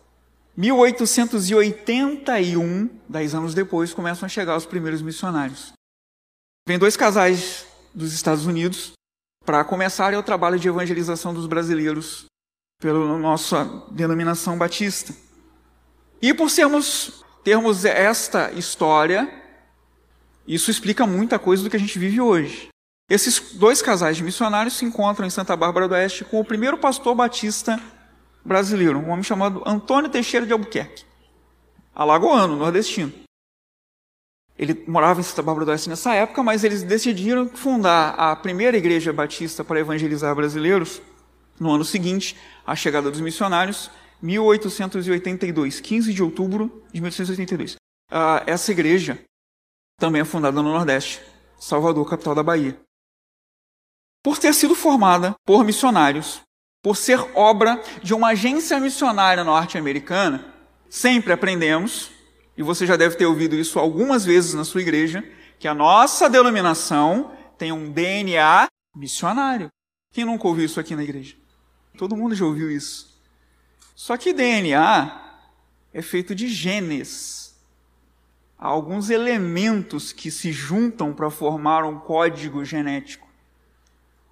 1881, 0.57 2.91
dez 3.09 3.35
anos 3.35 3.55
depois, 3.55 3.95
começam 3.95 4.27
a 4.27 4.29
chegar 4.29 4.57
os 4.57 4.67
primeiros 4.67 5.01
missionários. 5.01 5.73
Vem 6.69 6.79
dois 6.79 6.95
casais 6.97 7.65
dos 7.95 8.13
Estados 8.13 8.45
Unidos 8.45 8.93
para 9.47 9.65
começarem 9.65 10.19
o 10.19 10.23
trabalho 10.23 10.59
de 10.59 10.69
evangelização 10.69 11.33
dos 11.33 11.47
brasileiros 11.47 12.27
pela 12.81 13.19
nossa 13.19 13.65
denominação 13.91 14.59
batista. 14.59 15.15
E 16.21 16.35
por 16.35 16.51
sermos 16.51 17.25
termos 17.43 17.85
esta 17.85 18.53
história, 18.53 19.29
isso 20.47 20.71
explica 20.71 21.07
muita 21.07 21.39
coisa 21.39 21.63
do 21.63 21.71
que 21.71 21.77
a 21.77 21.81
gente 21.81 21.99
vive 21.99 22.21
hoje. 22.21 22.69
Esses 23.11 23.55
dois 23.55 23.83
casais 23.83 24.17
de 24.17 24.23
missionários 24.23 24.77
se 24.77 24.85
encontram 24.85 25.27
em 25.27 25.31
Santa 25.31 25.55
Bárbara 25.57 25.89
do 25.89 25.95
Oeste 25.95 26.25
com 26.25 26.41
o 26.41 26.45
primeiro 26.45 26.79
pastor 26.79 27.15
batista 27.15 27.81
brasileiro, 28.45 28.99
um 28.99 29.11
homem 29.11 29.23
chamado 29.23 29.63
Antônio 29.67 30.11
Teixeira 30.11 30.47
de 30.47 30.53
Albuquerque, 30.53 31.05
alagoano, 31.95 32.57
nordestino. 32.57 33.13
Ele 34.59 34.85
morava 34.87 35.21
em 35.21 35.23
Santa 35.23 35.43
Bárbara 35.43 35.67
do 35.67 35.71
Oeste 35.71 35.89
nessa 35.89 36.15
época, 36.15 36.43
mas 36.43 36.65
eles 36.65 36.83
decidiram 36.83 37.49
fundar 37.49 38.15
a 38.17 38.35
primeira 38.37 38.77
igreja 38.77 39.13
batista 39.13 39.65
para 39.65 39.81
evangelizar 39.81 40.35
brasileiros 40.35 41.03
no 41.59 41.71
ano 41.71 41.85
seguinte, 41.85 42.37
à 42.67 42.75
chegada 42.75 43.11
dos 43.11 43.21
missionários, 43.21 43.91
1882, 44.23 45.81
15 45.81 46.15
de 46.15 46.23
outubro 46.23 46.85
de 46.93 47.01
1882. 47.01 47.77
Ah, 48.11 48.43
essa 48.47 48.71
igreja 48.71 49.19
também 49.99 50.23
é 50.23 50.25
fundada 50.25 50.63
no 50.63 50.73
Nordeste, 50.73 51.21
Salvador, 51.59 52.09
capital 52.09 52.35
da 52.35 52.43
Bahia. 52.43 52.79
Por 54.23 54.39
ter 54.39 54.55
sido 54.55 54.75
formada 54.75 55.35
por 55.45 55.65
missionários 55.65 56.43
por 56.83 56.97
ser 56.97 57.21
obra 57.37 57.81
de 58.03 58.13
uma 58.13 58.31
agência 58.31 58.79
missionária 58.81 59.45
norte-americana, 59.45 60.53
sempre 60.91 61.33
aprendemos, 61.33 62.11
e 62.57 62.63
você 62.63 62.85
já 62.85 62.97
deve 62.97 63.15
ter 63.15 63.25
ouvido 63.25 63.55
isso 63.55 63.79
algumas 63.79 64.25
vezes 64.25 64.53
na 64.53 64.65
sua 64.65 64.83
igreja, 64.83 65.25
que 65.61 65.69
a 65.69 65.75
nossa 65.75 66.29
denominação 66.29 67.31
tem 67.57 67.71
um 67.71 67.91
DNA 67.91 68.67
missionário. 68.97 69.69
Quem 70.13 70.25
nunca 70.25 70.49
ouviu 70.49 70.65
isso 70.65 70.81
aqui 70.81 70.97
na 70.97 71.05
igreja? 71.05 71.37
Todo 71.97 72.17
mundo 72.17 72.35
já 72.35 72.45
ouviu 72.45 72.69
isso. 72.69 73.12
Só 74.03 74.17
que 74.17 74.33
DNA 74.33 75.17
é 75.95 76.03
feito 76.03 76.35
de 76.35 76.49
genes. 76.49 77.55
Há 78.59 78.67
alguns 78.67 79.11
elementos 79.11 80.13
que 80.13 80.29
se 80.29 80.51
juntam 80.51 81.15
para 81.15 81.31
formar 81.31 81.85
um 81.85 82.01
código 82.01 82.65
genético. 82.65 83.29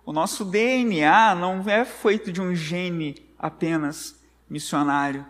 O 0.05 0.13
nosso 0.13 0.45
DNA 0.45 1.37
não 1.37 1.63
é 1.71 1.85
feito 1.85 2.33
de 2.33 2.41
um 2.41 2.53
gene 2.53 3.15
apenas 3.39 4.17
missionário. 4.49 5.25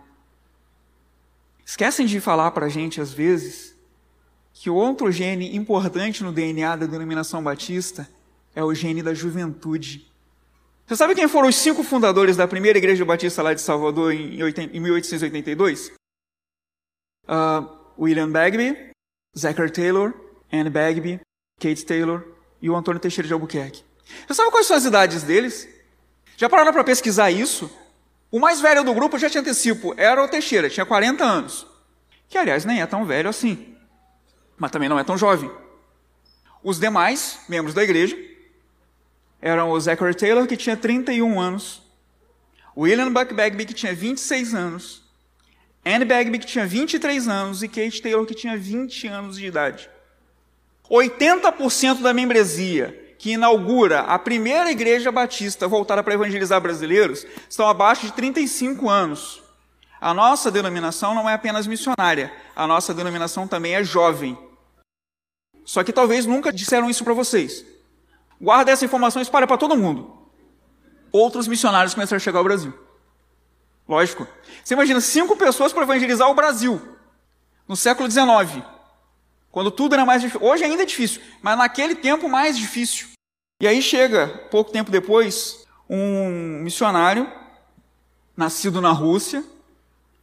Esquecem 1.63 2.07
de 2.07 2.19
falar 2.19 2.49
para 2.49 2.65
a 2.65 2.69
gente, 2.69 2.99
às 2.99 3.13
vezes, 3.13 3.75
que 4.53 4.71
outro 4.71 5.11
gene 5.11 5.55
importante 5.55 6.23
no 6.23 6.31
DNA 6.31 6.77
da 6.77 6.87
denominação 6.87 7.43
batista 7.43 8.09
é 8.55 8.63
o 8.63 8.73
gene 8.73 9.03
da 9.03 9.13
juventude. 9.13 10.10
Você 10.91 10.97
sabe 10.97 11.15
quem 11.15 11.25
foram 11.25 11.47
os 11.47 11.55
cinco 11.55 11.83
fundadores 11.83 12.35
da 12.35 12.45
primeira 12.45 12.77
igreja 12.77 13.05
batista 13.05 13.41
lá 13.41 13.53
de 13.53 13.61
Salvador 13.61 14.13
em 14.13 14.37
1882? 14.81 15.87
Uh, 15.87 15.93
ah, 17.29 17.63
William 17.97 18.29
Bagby, 18.29 18.91
Zachary 19.33 19.71
Taylor, 19.71 20.13
Anne 20.51 20.69
Bagby, 20.69 21.21
Kate 21.61 21.85
Taylor 21.85 22.27
e 22.61 22.69
o 22.69 22.75
Antônio 22.75 22.99
Teixeira 22.99 23.25
de 23.25 23.33
Albuquerque. 23.33 23.85
Você 24.27 24.33
sabe 24.33 24.51
quais 24.51 24.67
são 24.67 24.75
as 24.75 24.83
idades 24.83 25.23
deles? 25.23 25.65
Já 26.35 26.49
pararam 26.49 26.73
para 26.73 26.83
pesquisar 26.83 27.31
isso? 27.31 27.71
O 28.29 28.37
mais 28.37 28.59
velho 28.59 28.83
do 28.83 28.93
grupo, 28.93 29.17
já 29.17 29.29
te 29.29 29.37
antecipo, 29.37 29.93
era 29.95 30.21
o 30.21 30.27
Teixeira, 30.27 30.69
tinha 30.69 30.85
40 30.85 31.23
anos. 31.23 31.65
Que, 32.27 32.37
aliás, 32.37 32.65
nem 32.65 32.81
é 32.81 32.85
tão 32.85 33.05
velho 33.05 33.29
assim. 33.29 33.77
Mas 34.57 34.71
também 34.71 34.89
não 34.89 34.99
é 34.99 35.05
tão 35.05 35.17
jovem. 35.17 35.49
Os 36.61 36.77
demais 36.77 37.39
membros 37.47 37.73
da 37.73 37.81
igreja 37.81 38.30
eram 39.41 39.71
o 39.71 39.79
Zachary 39.79 40.15
Taylor, 40.15 40.45
que 40.45 40.55
tinha 40.55 40.77
31 40.77 41.39
anos, 41.39 41.81
William 42.77 43.11
Buck 43.11 43.33
Bagby, 43.33 43.65
que 43.65 43.73
tinha 43.73 43.93
26 43.93 44.53
anos, 44.53 45.01
Anne 45.85 46.05
Bagby, 46.05 46.39
que 46.39 46.45
tinha 46.45 46.65
23 46.65 47.27
anos, 47.27 47.63
e 47.63 47.67
Kate 47.67 48.01
Taylor, 48.01 48.25
que 48.25 48.35
tinha 48.35 48.55
20 48.55 49.07
anos 49.07 49.37
de 49.37 49.47
idade. 49.47 49.89
80% 50.89 52.01
da 52.01 52.13
membresia 52.13 52.97
que 53.17 53.33
inaugura 53.33 54.01
a 54.01 54.17
primeira 54.17 54.71
igreja 54.71 55.11
batista 55.11 55.67
voltada 55.67 56.03
para 56.03 56.13
evangelizar 56.13 56.59
brasileiros 56.59 57.25
estão 57.49 57.67
abaixo 57.67 58.07
de 58.07 58.13
35 58.13 58.89
anos. 58.89 59.43
A 60.01 60.13
nossa 60.13 60.49
denominação 60.49 61.13
não 61.13 61.29
é 61.29 61.33
apenas 61.33 61.67
missionária, 61.67 62.33
a 62.55 62.65
nossa 62.65 62.93
denominação 62.93 63.47
também 63.47 63.75
é 63.75 63.83
jovem. 63.83 64.37
Só 65.63 65.83
que 65.83 65.93
talvez 65.93 66.25
nunca 66.25 66.51
disseram 66.51 66.89
isso 66.89 67.03
para 67.03 67.13
vocês. 67.13 67.63
Guarda 68.41 68.71
essa 68.71 68.83
informação 68.83 69.21
e 69.21 69.23
espalha 69.23 69.45
para 69.45 69.57
todo 69.57 69.77
mundo. 69.77 70.17
Outros 71.11 71.47
missionários 71.47 71.93
começaram 71.93 72.17
a 72.17 72.19
chegar 72.19 72.39
ao 72.39 72.43
Brasil. 72.43 72.73
Lógico. 73.87 74.27
Você 74.63 74.73
imagina 74.73 74.99
cinco 74.99 75.35
pessoas 75.35 75.71
para 75.71 75.83
evangelizar 75.83 76.27
o 76.27 76.33
Brasil 76.33 76.81
no 77.67 77.75
século 77.75 78.09
XIX, 78.09 78.63
quando 79.51 79.69
tudo 79.69 79.93
era 79.93 80.05
mais 80.05 80.23
difícil. 80.23 80.47
Hoje 80.47 80.63
ainda 80.63 80.81
é 80.81 80.85
difícil, 80.85 81.21
mas 81.41 81.55
naquele 81.55 81.93
tempo 81.93 82.27
mais 82.27 82.57
difícil. 82.57 83.09
E 83.61 83.67
aí 83.67 83.79
chega, 83.79 84.27
pouco 84.49 84.71
tempo 84.71 84.89
depois, 84.89 85.67
um 85.87 86.61
missionário 86.63 87.31
nascido 88.35 88.81
na 88.81 88.91
Rússia, 88.91 89.43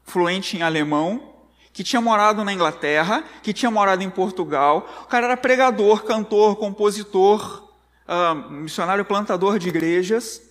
fluente 0.02 0.56
em 0.56 0.62
alemão, 0.62 1.34
que 1.72 1.84
tinha 1.84 2.00
morado 2.00 2.42
na 2.42 2.52
Inglaterra, 2.52 3.22
que 3.42 3.52
tinha 3.52 3.70
morado 3.70 4.02
em 4.02 4.10
Portugal. 4.10 4.88
O 5.02 5.06
cara 5.06 5.26
era 5.26 5.36
pregador, 5.36 6.02
cantor, 6.02 6.56
compositor, 6.56 7.67
uh, 8.08 8.50
missionário 8.50 9.04
plantador 9.04 9.58
de 9.58 9.68
igrejas. 9.68 10.42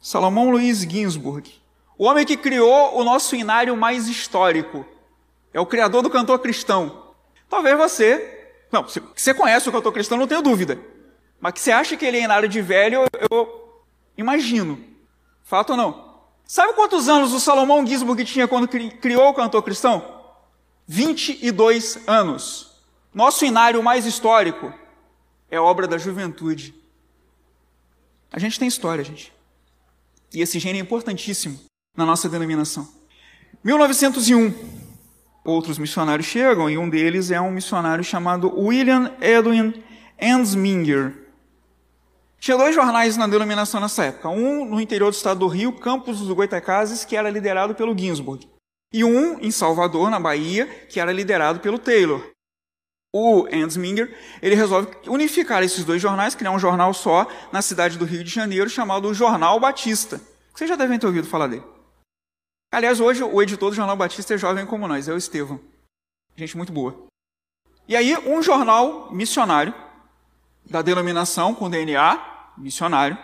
Salomão 0.00 0.50
Luiz 0.50 0.80
Ginsburg. 0.80 1.50
O 1.96 2.04
homem 2.04 2.26
que 2.26 2.36
criou 2.36 2.98
o 2.98 3.04
nosso 3.04 3.34
inário 3.34 3.76
mais 3.76 4.08
histórico. 4.08 4.84
É 5.52 5.60
o 5.60 5.66
criador 5.66 6.02
do 6.02 6.10
cantor 6.10 6.38
cristão. 6.40 7.14
Talvez 7.48 7.76
você. 7.76 8.50
Não, 8.70 8.84
você 8.84 9.34
conhece 9.34 9.68
o 9.68 9.72
cantor 9.72 9.92
cristão, 9.92 10.18
não 10.18 10.26
tenho 10.26 10.42
dúvida. 10.42 10.78
Mas 11.40 11.52
que 11.52 11.60
você 11.60 11.72
acha 11.72 11.96
que 11.96 12.04
ele 12.04 12.18
é 12.18 12.22
inário 12.22 12.48
de 12.48 12.62
velho, 12.62 13.04
eu, 13.30 13.82
imagino. 14.16 14.82
Fato 15.42 15.70
ou 15.70 15.76
não? 15.76 16.12
Sabe 16.44 16.72
quantos 16.74 17.08
anos 17.08 17.32
o 17.32 17.40
Salomão 17.40 17.86
Ginsburg 17.86 18.24
tinha 18.24 18.48
quando 18.48 18.68
criou 18.68 19.28
o 19.28 19.34
cantor 19.34 19.62
cristão? 19.62 20.20
22 20.86 21.98
anos. 22.06 22.72
Nosso 23.14 23.44
inário 23.44 23.82
mais 23.82 24.06
histórico 24.06 24.72
é 25.52 25.60
obra 25.60 25.86
da 25.86 25.98
juventude. 25.98 26.74
A 28.32 28.38
gente 28.38 28.58
tem 28.58 28.66
história, 28.66 29.04
gente. 29.04 29.30
E 30.32 30.40
esse 30.40 30.58
gênio 30.58 30.80
é 30.80 30.82
importantíssimo 30.82 31.60
na 31.94 32.06
nossa 32.06 32.26
denominação. 32.26 32.88
1901, 33.62 34.54
outros 35.44 35.76
missionários 35.76 36.26
chegam 36.26 36.70
e 36.70 36.78
um 36.78 36.88
deles 36.88 37.30
é 37.30 37.38
um 37.38 37.50
missionário 37.50 38.02
chamado 38.02 38.50
William 38.58 39.12
Edwin 39.20 39.84
Ansminger. 40.18 41.12
Tinha 42.40 42.56
dois 42.56 42.74
jornais 42.74 43.18
na 43.18 43.26
denominação 43.26 43.78
nessa 43.78 44.06
época. 44.06 44.30
Um 44.30 44.64
no 44.64 44.80
interior 44.80 45.10
do 45.10 45.14
estado 45.14 45.40
do 45.40 45.48
Rio, 45.48 45.74
Campos 45.74 46.18
dos 46.18 46.34
Goitacazes, 46.34 47.04
que 47.04 47.14
era 47.14 47.28
liderado 47.28 47.74
pelo 47.74 47.96
Ginsburg. 47.96 48.48
E 48.90 49.04
um 49.04 49.38
em 49.38 49.50
Salvador, 49.50 50.10
na 50.10 50.18
Bahia, 50.18 50.66
que 50.88 50.98
era 50.98 51.12
liderado 51.12 51.60
pelo 51.60 51.78
Taylor. 51.78 52.32
O 53.14 53.46
Ansminger, 53.52 54.16
ele 54.40 54.54
resolve 54.54 54.88
unificar 55.06 55.62
esses 55.62 55.84
dois 55.84 56.00
jornais, 56.00 56.34
criar 56.34 56.50
um 56.50 56.58
jornal 56.58 56.94
só 56.94 57.26
na 57.52 57.60
cidade 57.60 57.98
do 57.98 58.06
Rio 58.06 58.24
de 58.24 58.30
Janeiro, 58.30 58.70
chamado 58.70 59.12
Jornal 59.12 59.60
Batista. 59.60 60.18
Vocês 60.54 60.68
já 60.68 60.76
devem 60.76 60.98
ter 60.98 61.06
ouvido 61.06 61.28
falar 61.28 61.46
dele. 61.46 61.64
Aliás, 62.72 63.00
hoje 63.00 63.22
o 63.22 63.42
editor 63.42 63.68
do 63.68 63.76
Jornal 63.76 63.96
Batista 63.96 64.32
é 64.32 64.38
jovem 64.38 64.64
como 64.64 64.88
nós, 64.88 65.08
é 65.08 65.12
o 65.12 65.18
Estevão. 65.18 65.60
Gente 66.34 66.56
muito 66.56 66.72
boa. 66.72 67.04
E 67.86 67.94
aí, 67.94 68.16
um 68.26 68.42
jornal 68.42 69.12
missionário, 69.12 69.74
da 70.64 70.80
denominação 70.80 71.54
com 71.54 71.68
DNA, 71.68 72.18
missionário, 72.56 73.18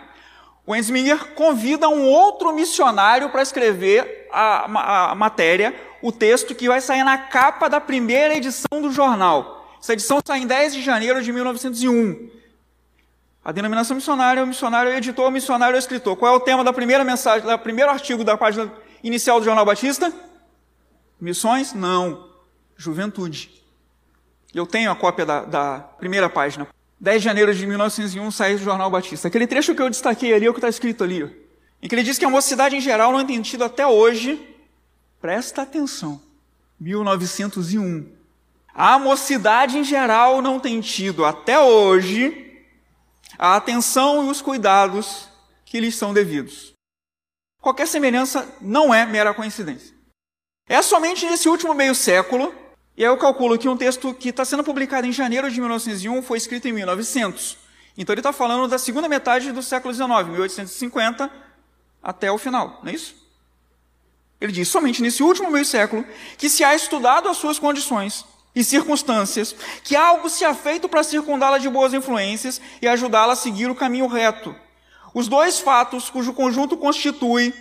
o 0.67 0.73
Ansminger 0.73 1.33
convida 1.33 1.89
um 1.89 2.05
outro 2.05 2.53
missionário 2.53 3.29
para 3.31 3.41
escrever 3.41 4.27
a, 4.31 4.65
a, 4.65 5.11
a 5.11 5.15
matéria, 5.15 5.73
o 5.99 6.11
texto 6.11 6.53
que 6.53 6.67
vai 6.67 6.79
sair 6.79 7.03
na 7.03 7.17
capa 7.17 7.67
da 7.67 7.81
primeira 7.81 8.35
edição 8.35 8.79
do 8.79 8.91
jornal. 8.91 9.58
Essa 9.81 9.93
edição 9.93 10.19
sai 10.25 10.39
em 10.39 10.47
10 10.47 10.73
de 10.73 10.81
janeiro 10.81 11.23
de 11.23 11.31
1901. 11.31 12.29
A 13.43 13.51
denominação 13.51 13.95
missionária, 13.95 14.43
o 14.43 14.47
missionário 14.47 14.91
é 14.91 14.95
o 14.95 14.97
editor, 14.97 15.27
o 15.27 15.31
missionário 15.31 15.75
é 15.75 15.77
o 15.77 15.79
escritor. 15.79 16.17
Qual 16.17 16.33
é 16.33 16.35
o 16.35 16.39
tema 16.39 16.63
da 16.63 16.73
primeira 16.73 17.03
mensagem, 17.03 17.47
do 17.47 17.59
primeiro 17.59 17.89
artigo 17.89 18.23
da 18.23 18.37
página 18.37 18.71
inicial 19.03 19.39
do 19.39 19.45
Jornal 19.45 19.65
Batista? 19.65 20.13
Missões? 21.19 21.73
Não. 21.73 22.29
Juventude. 22.75 23.49
Eu 24.53 24.65
tenho 24.65 24.91
a 24.91 24.95
cópia 24.95 25.25
da, 25.25 25.45
da 25.45 25.79
primeira 25.79 26.29
página. 26.29 26.67
10 26.99 27.21
de 27.21 27.25
janeiro 27.25 27.53
de 27.55 27.65
1901 27.65 28.31
sai 28.31 28.55
do 28.55 28.63
Jornal 28.63 28.91
Batista. 28.91 29.29
Aquele 29.29 29.47
trecho 29.47 29.73
que 29.73 29.81
eu 29.81 29.89
destaquei 29.89 30.33
ali 30.33 30.45
é 30.45 30.49
o 30.49 30.53
que 30.53 30.59
está 30.59 30.69
escrito 30.69 31.03
ali. 31.03 31.23
Em 31.81 31.87
que 31.87 31.95
ele 31.95 32.03
diz 32.03 32.17
que 32.17 32.25
a 32.25 32.29
mocidade 32.29 32.75
em 32.75 32.81
geral 32.81 33.13
não 33.13 33.25
tem 33.25 33.41
tido 33.41 33.63
até 33.63 33.87
hoje, 33.87 34.57
presta 35.21 35.61
atenção, 35.61 36.21
1901, 36.79 38.18
a 38.81 38.97
mocidade 38.97 39.77
em 39.77 39.83
geral 39.83 40.41
não 40.41 40.57
tem 40.57 40.79
tido 40.79 41.25
até 41.25 41.59
hoje 41.59 42.63
a 43.37 43.57
atenção 43.57 44.25
e 44.25 44.29
os 44.29 44.41
cuidados 44.41 45.27
que 45.65 45.81
lhes 45.81 45.95
são 45.95 46.13
devidos. 46.13 46.71
Qualquer 47.61 47.89
semelhança 47.89 48.47
não 48.61 48.93
é 48.93 49.05
mera 49.05 49.33
coincidência. 49.33 49.93
É 50.65 50.81
somente 50.81 51.25
nesse 51.25 51.49
último 51.49 51.73
meio 51.73 51.93
século, 51.93 52.55
e 52.95 53.03
eu 53.03 53.17
calculo 53.17 53.57
que 53.57 53.67
um 53.67 53.75
texto 53.75 54.13
que 54.13 54.29
está 54.29 54.45
sendo 54.45 54.63
publicado 54.63 55.05
em 55.05 55.11
janeiro 55.11 55.51
de 55.51 55.59
1901 55.59 56.21
foi 56.21 56.37
escrito 56.37 56.69
em 56.69 56.71
1900. 56.71 57.57
Então 57.97 58.13
ele 58.13 58.21
está 58.21 58.31
falando 58.31 58.65
da 58.65 58.77
segunda 58.77 59.09
metade 59.09 59.51
do 59.51 59.61
século 59.61 59.93
XIX, 59.93 60.09
1850 60.29 61.29
até 62.01 62.31
o 62.31 62.37
final, 62.37 62.79
não 62.81 62.89
é 62.89 62.95
isso? 62.95 63.13
Ele 64.39 64.53
diz 64.53 64.69
somente 64.69 65.01
nesse 65.01 65.21
último 65.21 65.51
meio 65.51 65.65
século 65.65 66.05
que 66.37 66.49
se 66.49 66.63
há 66.63 66.73
estudado 66.73 67.27
as 67.27 67.35
suas 67.35 67.59
condições 67.59 68.23
e 68.55 68.63
circunstâncias, 68.63 69.55
que 69.83 69.95
algo 69.95 70.29
se 70.29 70.45
feito 70.55 70.89
para 70.89 71.03
circundá-la 71.03 71.57
de 71.57 71.69
boas 71.69 71.93
influências 71.93 72.59
e 72.81 72.87
ajudá-la 72.87 73.33
a 73.33 73.35
seguir 73.35 73.69
o 73.69 73.75
caminho 73.75 74.07
reto. 74.07 74.55
Os 75.13 75.27
dois 75.27 75.59
fatos 75.59 76.09
cujo 76.09 76.33
conjunto 76.33 76.77
constitui, 76.77 77.53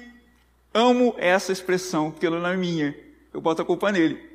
amo 0.73 1.15
essa 1.19 1.53
expressão, 1.53 2.11
porque 2.11 2.27
ela 2.27 2.39
não 2.41 2.51
é 2.51 2.57
minha, 2.57 2.95
eu 3.33 3.41
boto 3.41 3.63
a 3.63 3.65
culpa 3.65 3.93
nele. 3.93 4.27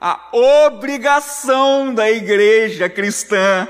A 0.00 0.30
obrigação 0.66 1.92
da 1.92 2.10
igreja 2.10 2.88
cristã 2.88 3.68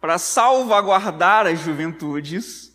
para 0.00 0.16
salvaguardar 0.16 1.46
as 1.46 1.60
juventudes. 1.60 2.72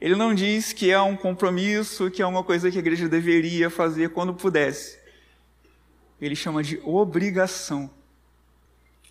Ele 0.00 0.14
não 0.14 0.34
diz 0.34 0.72
que 0.72 0.90
é 0.90 1.00
um 1.00 1.16
compromisso, 1.16 2.10
que 2.10 2.22
é 2.22 2.26
uma 2.26 2.44
coisa 2.44 2.70
que 2.70 2.76
a 2.76 2.80
igreja 2.80 3.08
deveria 3.08 3.70
fazer 3.70 4.10
quando 4.10 4.34
pudesse 4.34 5.05
ele 6.20 6.36
chama 6.36 6.62
de 6.62 6.80
obrigação. 6.84 7.90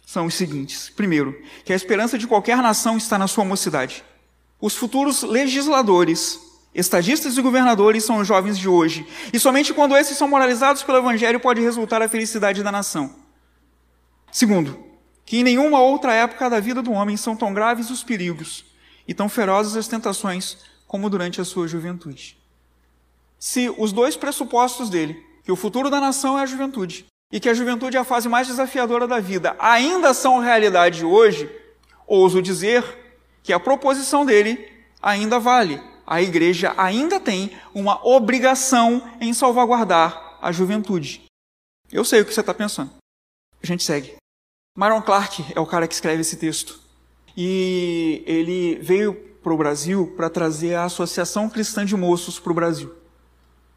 São 0.06 0.26
os 0.26 0.36
seguintes: 0.36 0.90
primeiro, 0.90 1.40
que 1.64 1.74
a 1.74 1.76
esperança 1.76 2.18
de 2.18 2.28
qualquer 2.28 2.58
nação 2.58 2.98
está 2.98 3.18
na 3.18 3.28
sua 3.28 3.44
mocidade. 3.44 4.04
Os 4.60 4.76
futuros 4.76 5.24
legisladores, 5.24 6.40
estadistas 6.74 7.38
e 7.38 7.42
governadores 7.42 8.04
são 8.04 8.18
os 8.18 8.28
jovens 8.28 8.58
de 8.58 8.68
hoje, 8.68 9.06
e 9.34 9.40
somente 9.40 9.74
quando 9.74 9.96
esses 9.96 10.18
são 10.18 10.28
moralizados 10.28 10.84
pelo 10.84 11.00
Evangelho 11.00 11.40
pode 11.40 11.62
resultar 11.62 12.02
a 12.02 12.10
felicidade 12.10 12.64
da 12.64 12.72
nação. 12.72 13.16
Segundo, 14.32 14.78
que 15.26 15.38
em 15.38 15.44
nenhuma 15.44 15.80
outra 15.80 16.14
época 16.14 16.50
da 16.50 16.60
vida 16.60 16.82
do 16.82 16.92
homem 16.92 17.18
são 17.18 17.36
tão 17.36 17.54
graves 17.54 17.90
os 17.90 18.04
perigos 18.04 18.66
e 19.08 19.14
tão 19.14 19.28
ferozes 19.28 19.76
as 19.76 19.88
tentações 19.88 20.58
como 20.88 21.10
durante 21.10 21.42
a 21.42 21.46
sua 21.46 21.68
juventude. 21.68 22.38
Se 23.40 23.74
os 23.78 23.92
dois 23.92 24.16
pressupostos 24.16 24.90
dele, 24.90 25.24
que 25.46 25.52
o 25.52 25.56
futuro 25.56 25.90
da 25.90 26.02
nação 26.02 26.38
é 26.38 26.42
a 26.42 26.46
juventude 26.46 27.06
e 27.32 27.40
que 27.40 27.48
a 27.48 27.54
juventude 27.54 27.96
é 27.96 28.00
a 28.00 28.04
fase 28.04 28.28
mais 28.28 28.48
desafiadora 28.48 29.08
da 29.08 29.20
vida, 29.20 29.56
ainda 29.60 30.14
são 30.14 30.40
realidade 30.40 31.06
hoje, 31.06 31.50
ouso 32.08 32.42
dizer 32.42 32.84
que 33.44 33.54
a 33.54 33.60
proposição 33.60 34.26
dele 34.26 34.68
ainda 35.02 35.40
vale. 35.40 35.80
A 36.06 36.22
igreja 36.22 36.74
ainda 36.78 37.20
tem 37.20 37.52
uma 37.74 38.06
obrigação 38.08 39.08
em 39.22 39.34
salvaguardar 39.34 40.38
a 40.42 40.52
juventude. 40.52 41.24
Eu 41.92 42.04
sei 42.04 42.22
o 42.22 42.26
que 42.26 42.34
você 42.34 42.42
está 42.42 42.54
pensando. 42.54 42.92
A 43.62 43.66
gente 43.66 43.84
segue. 43.84 44.16
Myron 44.78 45.02
Clark 45.02 45.46
é 45.56 45.60
o 45.60 45.66
cara 45.66 45.88
que 45.88 45.94
escreve 45.94 46.22
esse 46.22 46.38
texto. 46.38 46.80
E 47.38 48.24
ele 48.26 48.76
veio 48.82 49.14
para 49.44 49.54
o 49.54 49.58
Brasil 49.58 50.14
para 50.16 50.30
trazer 50.30 50.76
a 50.76 50.86
Associação 50.86 51.50
Cristã 51.50 51.86
de 51.86 51.96
Moços 51.96 52.40
para 52.40 52.52
o 52.52 52.56
Brasil. 52.56 53.05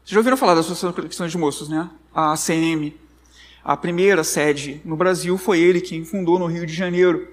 Vocês 0.09 0.15
já 0.15 0.21
ouviram 0.21 0.37
falar 0.37 0.55
da 0.55 0.61
Associação 0.61 0.91
Cristã 0.91 1.27
de 1.27 1.37
Moços, 1.37 1.69
né? 1.69 1.87
A 2.11 2.33
ACM. 2.33 2.95
A 3.63 3.77
primeira 3.77 4.23
sede 4.23 4.81
no 4.83 4.95
Brasil 4.95 5.37
foi 5.37 5.59
ele 5.59 5.79
quem 5.81 6.03
fundou 6.03 6.39
no 6.39 6.47
Rio 6.47 6.65
de 6.65 6.73
Janeiro. 6.73 7.27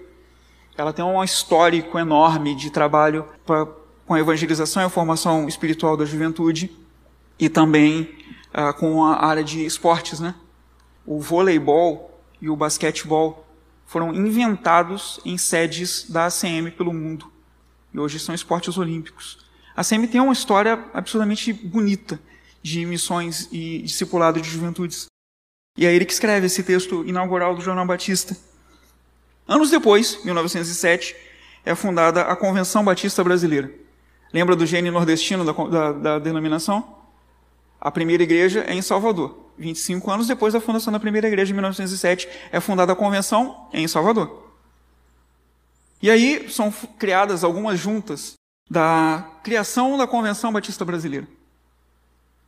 ela 0.77 0.93
tem 0.93 1.03
um 1.03 1.25
histórico 1.25 1.99
enorme 1.99 2.55
de 2.55 2.69
trabalho 2.69 3.25
pra, 3.47 3.67
com 4.05 4.13
a 4.13 4.21
evangelização 4.21 4.83
e 4.83 4.85
a 4.85 4.91
formação 4.91 5.49
espiritual 5.49 5.97
da 5.97 6.05
juventude 6.05 6.71
e 7.39 7.49
também 7.49 8.15
uh, 8.53 8.79
com 8.79 9.03
a 9.03 9.25
área 9.25 9.43
de 9.43 9.65
esportes, 9.65 10.21
né? 10.21 10.35
O 11.07 11.19
voleibol 11.19 12.21
e 12.43 12.51
o 12.51 12.57
basquetebol 12.57 13.47
foram 13.87 14.15
inventados 14.15 15.19
em 15.25 15.39
sedes 15.39 16.11
da 16.11 16.27
ACM 16.27 16.71
pelo 16.77 16.93
mundo 16.93 17.33
e 17.95 17.99
hoje 17.99 18.19
são 18.19 18.35
esportes 18.35 18.77
olímpicos. 18.77 19.39
A 19.75 19.81
ACM 19.81 20.07
tem 20.07 20.21
uma 20.21 20.35
história 20.35 20.85
absurdamente 20.93 21.55
bonita 21.55 22.21
de 22.67 22.85
missões 22.85 23.49
e 23.53 23.81
discipulado 23.83 24.41
de 24.41 24.51
juventudes. 24.51 25.07
E 25.79 25.87
é 25.87 25.95
ele 25.95 26.05
que 26.05 26.13
escreve 26.13 26.47
esse 26.47 26.65
texto 26.65 27.05
inaugural 27.07 27.55
do 27.55 27.63
Jornal 27.63 27.87
Batista. 27.87 28.37
Anos 29.47 29.71
depois, 29.71 30.25
1907, 30.25 31.15
é 31.65 31.77
fundada 31.77 32.23
a 32.23 32.35
Convenção 32.35 32.85
Batista 32.85 33.23
Brasileira. 33.23 33.73
Lembra 34.33 34.57
do 34.57 34.67
gene 34.67 34.91
nordestino 34.91 35.45
da, 35.45 35.53
da, 35.53 35.93
da 35.93 36.19
denominação? 36.19 36.97
A 37.81 37.89
primeira 37.93 38.25
igreja 38.25 38.65
é 38.67 38.75
em 38.75 38.83
Salvador. 38.83 39.53
25 39.57 40.11
anos 40.11 40.27
depois 40.27 40.53
da 40.53 40.61
fundação 40.61 40.93
da 40.93 40.99
primeira 40.99 41.29
igreja, 41.29 41.53
em 41.53 41.55
1907, 41.55 42.29
é 42.51 42.59
fundada 42.59 42.93
a 42.93 42.97
Convenção 42.97 43.69
em 43.73 43.87
Salvador. 43.87 44.43
E 46.03 46.11
aí 46.11 46.51
são 46.51 46.73
criadas 46.99 47.45
algumas 47.45 47.79
juntas 47.79 48.35
da 48.69 49.25
criação 49.45 49.97
da 49.97 50.07
Convenção 50.07 50.53
Batista 50.53 50.85
Brasileira. 50.85 51.29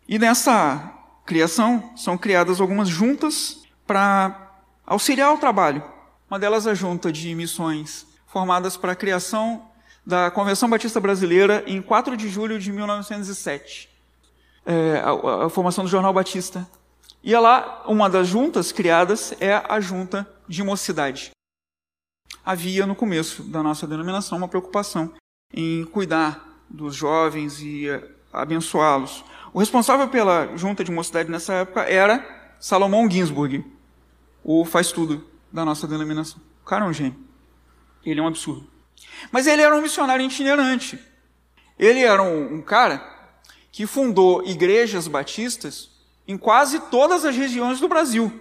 E 0.09 0.19
nessa 0.19 0.95
criação 1.27 1.93
são 1.95 2.17
criadas 2.17 2.61
algumas 2.61 2.89
juntas 2.89 3.63
para 3.87 4.55
auxiliar 4.87 5.33
o 5.35 5.39
trabalho 5.39 5.83
uma 6.29 6.39
delas 6.39 6.67
a 6.67 6.75
junta 6.75 7.11
de 7.11 7.35
missões 7.35 8.07
formadas 8.27 8.77
para 8.77 8.93
a 8.93 8.97
criação 8.97 9.67
da 10.05 10.31
Convenção 10.31 10.69
Batista 10.69 11.01
Brasileira 11.01 11.65
em 11.67 11.81
4 11.81 12.17
de 12.17 12.29
julho 12.29 12.59
de 12.59 12.71
1907. 12.71 13.89
É, 14.67 15.03
a, 15.03 15.47
a, 15.47 15.49
formação 15.49 15.85
do 15.85 15.91
Jornal 15.91 16.13
Batista. 16.13 16.69
E 17.25 17.35
lá, 17.35 17.83
uma 17.87 18.11
das 18.11 18.29
juntas 18.29 18.71
criadas 18.71 19.35
é 19.41 19.55
a 19.55 19.81
Junta 19.81 20.29
de 20.47 20.63
Mocidade. 20.63 21.31
Havia 22.45 22.87
no 22.87 22.95
começo 22.95 23.43
da 23.43 23.63
nossa 23.63 23.87
denominação 23.87 24.37
uma 24.37 24.49
preocupação 24.49 25.15
em 25.53 25.85
cuidar 25.87 26.47
dos 26.69 26.95
jovens 26.95 27.61
e 27.61 27.89
é, 27.89 28.07
abençoá-los. 28.33 29.25
O 29.59 29.61
responsável 29.61 30.07
pela 30.07 30.57
Junta 30.57 30.85
de 30.85 30.93
Mocidade 30.93 31.29
nessa 31.29 31.53
época 31.53 31.81
era 31.81 32.55
Salomão 32.61 33.11
Ginsburg, 33.11 33.65
o 34.45 34.65
faz 34.65 34.93
tudo 34.93 35.27
da 35.53 35.65
nossa 35.65 35.85
denominação. 35.85 36.41
O 36.63 36.65
cara 36.65 36.85
é 36.85 36.89
um 36.89 36.93
gênio. 36.93 37.19
Ele 38.07 38.21
é 38.21 38.23
um 38.23 38.29
absurdo. 38.29 38.65
Mas 39.33 39.49
ele 39.49 39.61
era 39.61 39.75
um 39.75 39.83
missionário 39.83 40.25
itinerante. 40.25 40.97
Ele 41.77 42.05
era 42.05 42.23
um, 42.23 42.55
um 42.55 42.63
cara 42.63 43.03
que 43.73 43.85
fundou 43.85 44.45
igrejas 44.47 45.09
batistas 45.09 45.91
em 46.29 46.39
quase 46.39 46.79
todas 46.89 47.25
as 47.25 47.35
regiões 47.35 47.81
do 47.81 47.89
Brasil. 47.89 48.33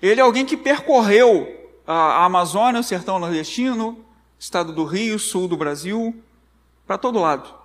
Ele 0.00 0.20
é 0.20 0.22
alguém 0.22 0.46
que 0.46 0.56
percorreu 0.56 1.72
a 1.84 2.24
Amazônia, 2.24 2.80
o 2.80 2.84
sertão 2.84 3.18
nordestino, 3.18 3.98
estado 4.38 4.72
do 4.72 4.84
Rio, 4.84 5.18
sul 5.18 5.48
do 5.48 5.56
Brasil, 5.56 6.14
para 6.86 6.96
todo 6.96 7.18
lado. 7.18 7.59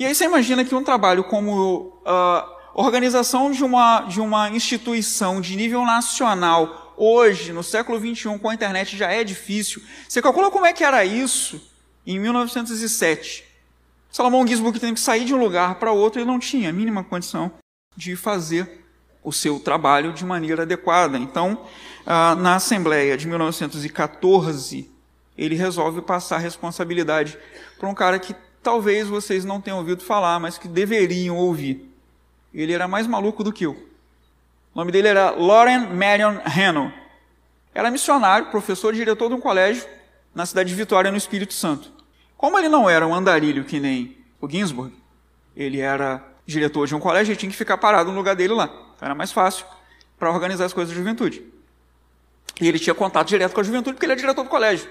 E 0.00 0.06
aí 0.06 0.14
você 0.14 0.24
imagina 0.24 0.64
que 0.64 0.74
um 0.74 0.82
trabalho 0.82 1.22
como 1.22 1.92
uh, 2.06 2.50
organização 2.72 3.50
de 3.50 3.62
uma, 3.62 4.00
de 4.00 4.18
uma 4.18 4.48
instituição 4.48 5.42
de 5.42 5.54
nível 5.54 5.84
nacional 5.84 6.94
hoje, 6.96 7.52
no 7.52 7.62
século 7.62 7.98
XXI, 7.98 8.38
com 8.38 8.48
a 8.48 8.54
internet 8.54 8.96
já 8.96 9.12
é 9.12 9.22
difícil. 9.22 9.82
Você 10.08 10.22
calcula 10.22 10.50
como 10.50 10.64
é 10.64 10.72
que 10.72 10.82
era 10.82 11.04
isso 11.04 11.60
em 12.06 12.18
1907. 12.18 13.44
Salomão 14.10 14.46
Ginsburg 14.46 14.80
teve 14.80 14.94
que 14.94 15.00
sair 15.00 15.26
de 15.26 15.34
um 15.34 15.38
lugar 15.38 15.74
para 15.74 15.92
outro 15.92 16.18
e 16.18 16.24
não 16.24 16.38
tinha 16.38 16.70
a 16.70 16.72
mínima 16.72 17.04
condição 17.04 17.52
de 17.94 18.16
fazer 18.16 18.86
o 19.22 19.30
seu 19.30 19.60
trabalho 19.60 20.14
de 20.14 20.24
maneira 20.24 20.62
adequada. 20.62 21.18
Então, 21.18 21.66
ah, 22.06 22.34
na 22.36 22.54
Assembleia 22.54 23.18
de 23.18 23.28
1914, 23.28 24.90
ele 25.36 25.56
resolve 25.56 26.00
passar 26.00 26.36
a 26.36 26.38
responsabilidade 26.38 27.38
para 27.78 27.86
um 27.86 27.94
cara 27.94 28.18
que 28.18 28.34
talvez 28.62 29.08
vocês 29.08 29.44
não 29.44 29.60
tenham 29.60 29.78
ouvido 29.78 30.02
falar, 30.02 30.38
mas 30.38 30.58
que 30.58 30.68
deveriam 30.68 31.36
ouvir. 31.36 31.88
Ele 32.52 32.72
era 32.72 32.88
mais 32.88 33.06
maluco 33.06 33.44
do 33.44 33.52
que 33.52 33.64
eu. 33.64 33.72
O 34.74 34.78
nome 34.78 34.92
dele 34.92 35.08
era 35.08 35.30
Lauren 35.30 35.86
Marion 35.94 36.38
Hanno. 36.44 36.92
Era 37.74 37.90
missionário, 37.90 38.50
professor 38.50 38.92
e 38.94 38.98
diretor 38.98 39.28
de 39.28 39.34
um 39.34 39.40
colégio 39.40 39.86
na 40.34 40.46
cidade 40.46 40.68
de 40.68 40.74
Vitória, 40.74 41.10
no 41.10 41.16
Espírito 41.16 41.54
Santo. 41.54 41.92
Como 42.36 42.58
ele 42.58 42.68
não 42.68 42.88
era 42.88 43.06
um 43.06 43.14
andarilho 43.14 43.64
que 43.64 43.78
nem 43.78 44.16
o 44.40 44.48
Ginsburg, 44.48 44.94
ele 45.56 45.80
era 45.80 46.24
diretor 46.46 46.86
de 46.86 46.94
um 46.94 47.00
colégio 47.00 47.32
e 47.32 47.36
tinha 47.36 47.50
que 47.50 47.56
ficar 47.56 47.78
parado 47.78 48.10
no 48.10 48.16
lugar 48.16 48.34
dele 48.34 48.54
lá. 48.54 48.64
Então 48.64 49.06
era 49.06 49.14
mais 49.14 49.32
fácil 49.32 49.66
para 50.18 50.30
organizar 50.30 50.64
as 50.64 50.72
coisas 50.72 50.92
da 50.92 50.98
juventude. 50.98 51.42
E 52.60 52.68
ele 52.68 52.78
tinha 52.78 52.94
contato 52.94 53.28
direto 53.28 53.54
com 53.54 53.60
a 53.60 53.64
juventude 53.64 53.94
porque 53.94 54.06
ele 54.06 54.12
é 54.12 54.16
diretor 54.16 54.42
do 54.42 54.50
colégio. 54.50 54.88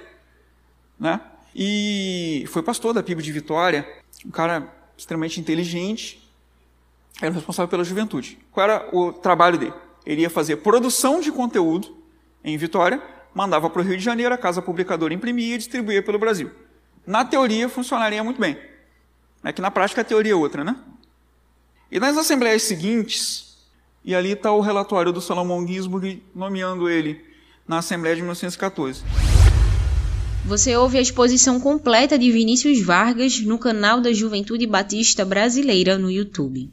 Né? 1.00 1.20
E 1.56 2.46
foi 2.48 2.62
pastor 2.62 2.94
da 2.94 3.02
PIB 3.02 3.22
de 3.22 3.32
Vitória, 3.32 3.88
um 4.26 4.32
cara 4.32 4.72
extremamente 4.98 5.40
inteligente, 5.40 6.30
era 7.22 7.34
responsável 7.34 7.68
pela 7.68 7.84
juventude. 7.84 8.38
Qual 8.52 8.64
era 8.64 8.90
o 8.96 9.12
trabalho 9.12 9.58
dele? 9.58 9.74
Ele 10.06 10.22
ia 10.22 10.30
fazer 10.30 10.58
produção 10.58 11.20
de 11.20 11.32
conteúdo 11.32 11.98
em 12.44 12.58
Vitória, 12.58 13.02
mandava 13.34 13.70
para 13.70 13.82
o 13.82 13.86
Rio 13.86 13.98
de 13.98 14.04
Janeiro, 14.04 14.34
a 14.34 14.38
casa 14.38 14.62
publicadora 14.62 15.14
imprimia 15.14 15.56
e 15.56 15.58
distribuía 15.58 16.02
pelo 16.02 16.20
Brasil. 16.20 16.52
Na 17.06 17.26
teoria 17.26 17.68
funcionaria 17.68 18.24
muito 18.24 18.40
bem. 18.40 18.58
É 19.44 19.52
que 19.52 19.62
na 19.62 19.72
prática 19.72 20.02
a 20.02 20.04
teoria 20.04 20.34
é 20.34 20.36
outra, 20.36 20.64
né? 20.64 20.76
E 21.92 22.00
nas 22.00 22.18
assembleias 22.18 22.64
seguintes, 22.64 23.58
e 24.04 24.14
ali 24.14 24.32
está 24.32 24.52
o 24.52 24.62
relatório 24.62 25.12
do 25.12 25.22
Salomão 25.22 25.66
Ginsburg 25.66 26.24
nomeando 26.36 26.90
ele 26.90 27.26
na 27.68 27.80
Assembleia 27.80 28.16
de 28.16 28.22
1914. 28.22 29.04
Você 30.46 30.76
ouve 30.76 30.98
a 30.98 31.02
exposição 31.02 31.60
completa 31.60 32.18
de 32.18 32.32
Vinícius 32.32 32.82
Vargas 32.82 33.40
no 33.42 33.60
canal 33.60 34.02
da 34.02 34.12
Juventude 34.14 34.66
Batista 34.66 35.26
Brasileira 35.26 35.98
no 35.98 36.10
YouTube. 36.10 36.72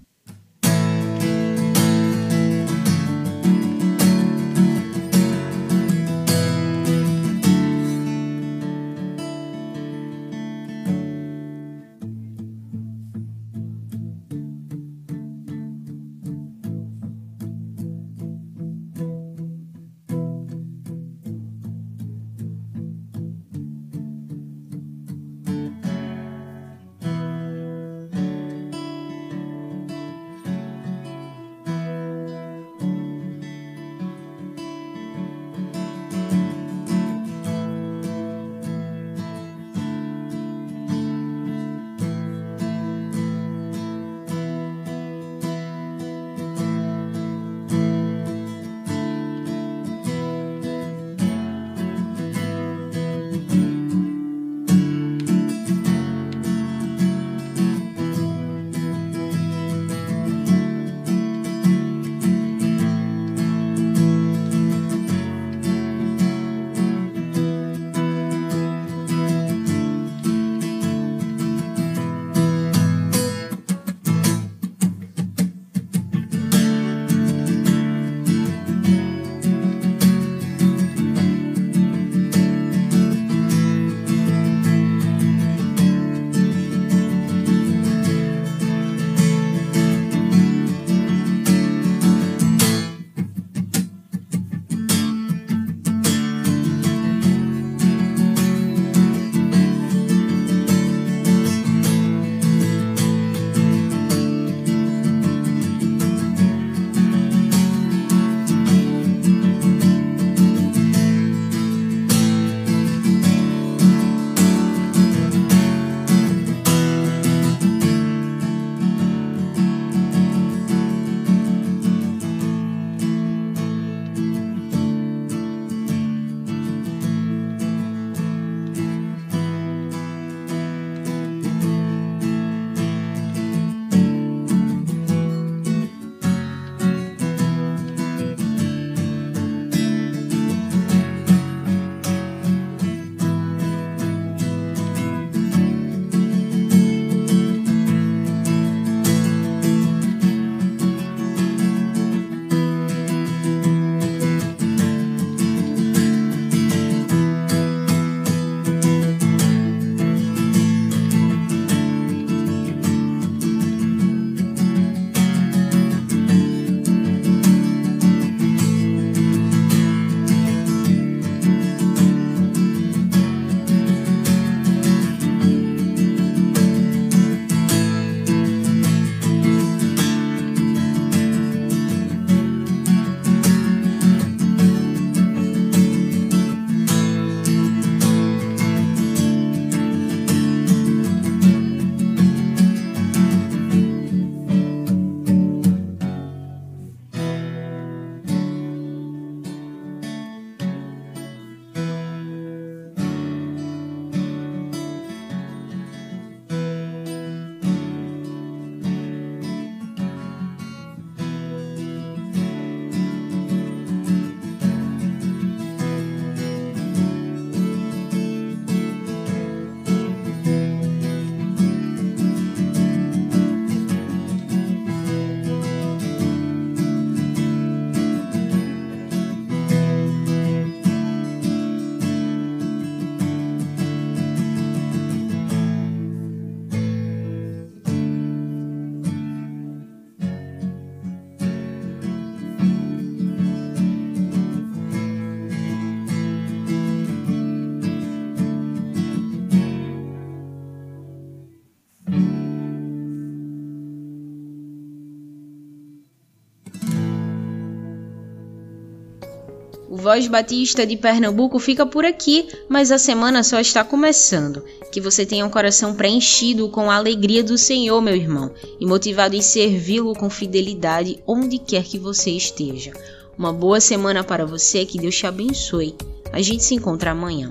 Voz 260.06 260.28
Batista 260.28 260.86
de 260.86 260.96
Pernambuco 260.96 261.58
fica 261.58 261.84
por 261.84 262.04
aqui, 262.04 262.46
mas 262.68 262.92
a 262.92 262.96
semana 262.96 263.42
só 263.42 263.58
está 263.58 263.82
começando. 263.82 264.62
Que 264.92 265.00
você 265.00 265.26
tenha 265.26 265.44
um 265.44 265.50
coração 265.50 265.96
preenchido 265.96 266.68
com 266.68 266.88
a 266.88 266.94
alegria 266.94 267.42
do 267.42 267.58
Senhor, 267.58 268.00
meu 268.00 268.14
irmão, 268.14 268.52
e 268.78 268.86
motivado 268.86 269.34
em 269.34 269.42
servi-lo 269.42 270.14
com 270.14 270.30
fidelidade 270.30 271.18
onde 271.26 271.58
quer 271.58 271.82
que 271.82 271.98
você 271.98 272.30
esteja. 272.30 272.92
Uma 273.36 273.52
boa 273.52 273.80
semana 273.80 274.22
para 274.22 274.46
você, 274.46 274.86
que 274.86 274.96
Deus 274.96 275.16
te 275.16 275.26
abençoe. 275.26 275.96
A 276.32 276.40
gente 276.40 276.62
se 276.62 276.76
encontra 276.76 277.10
amanhã. 277.10 277.50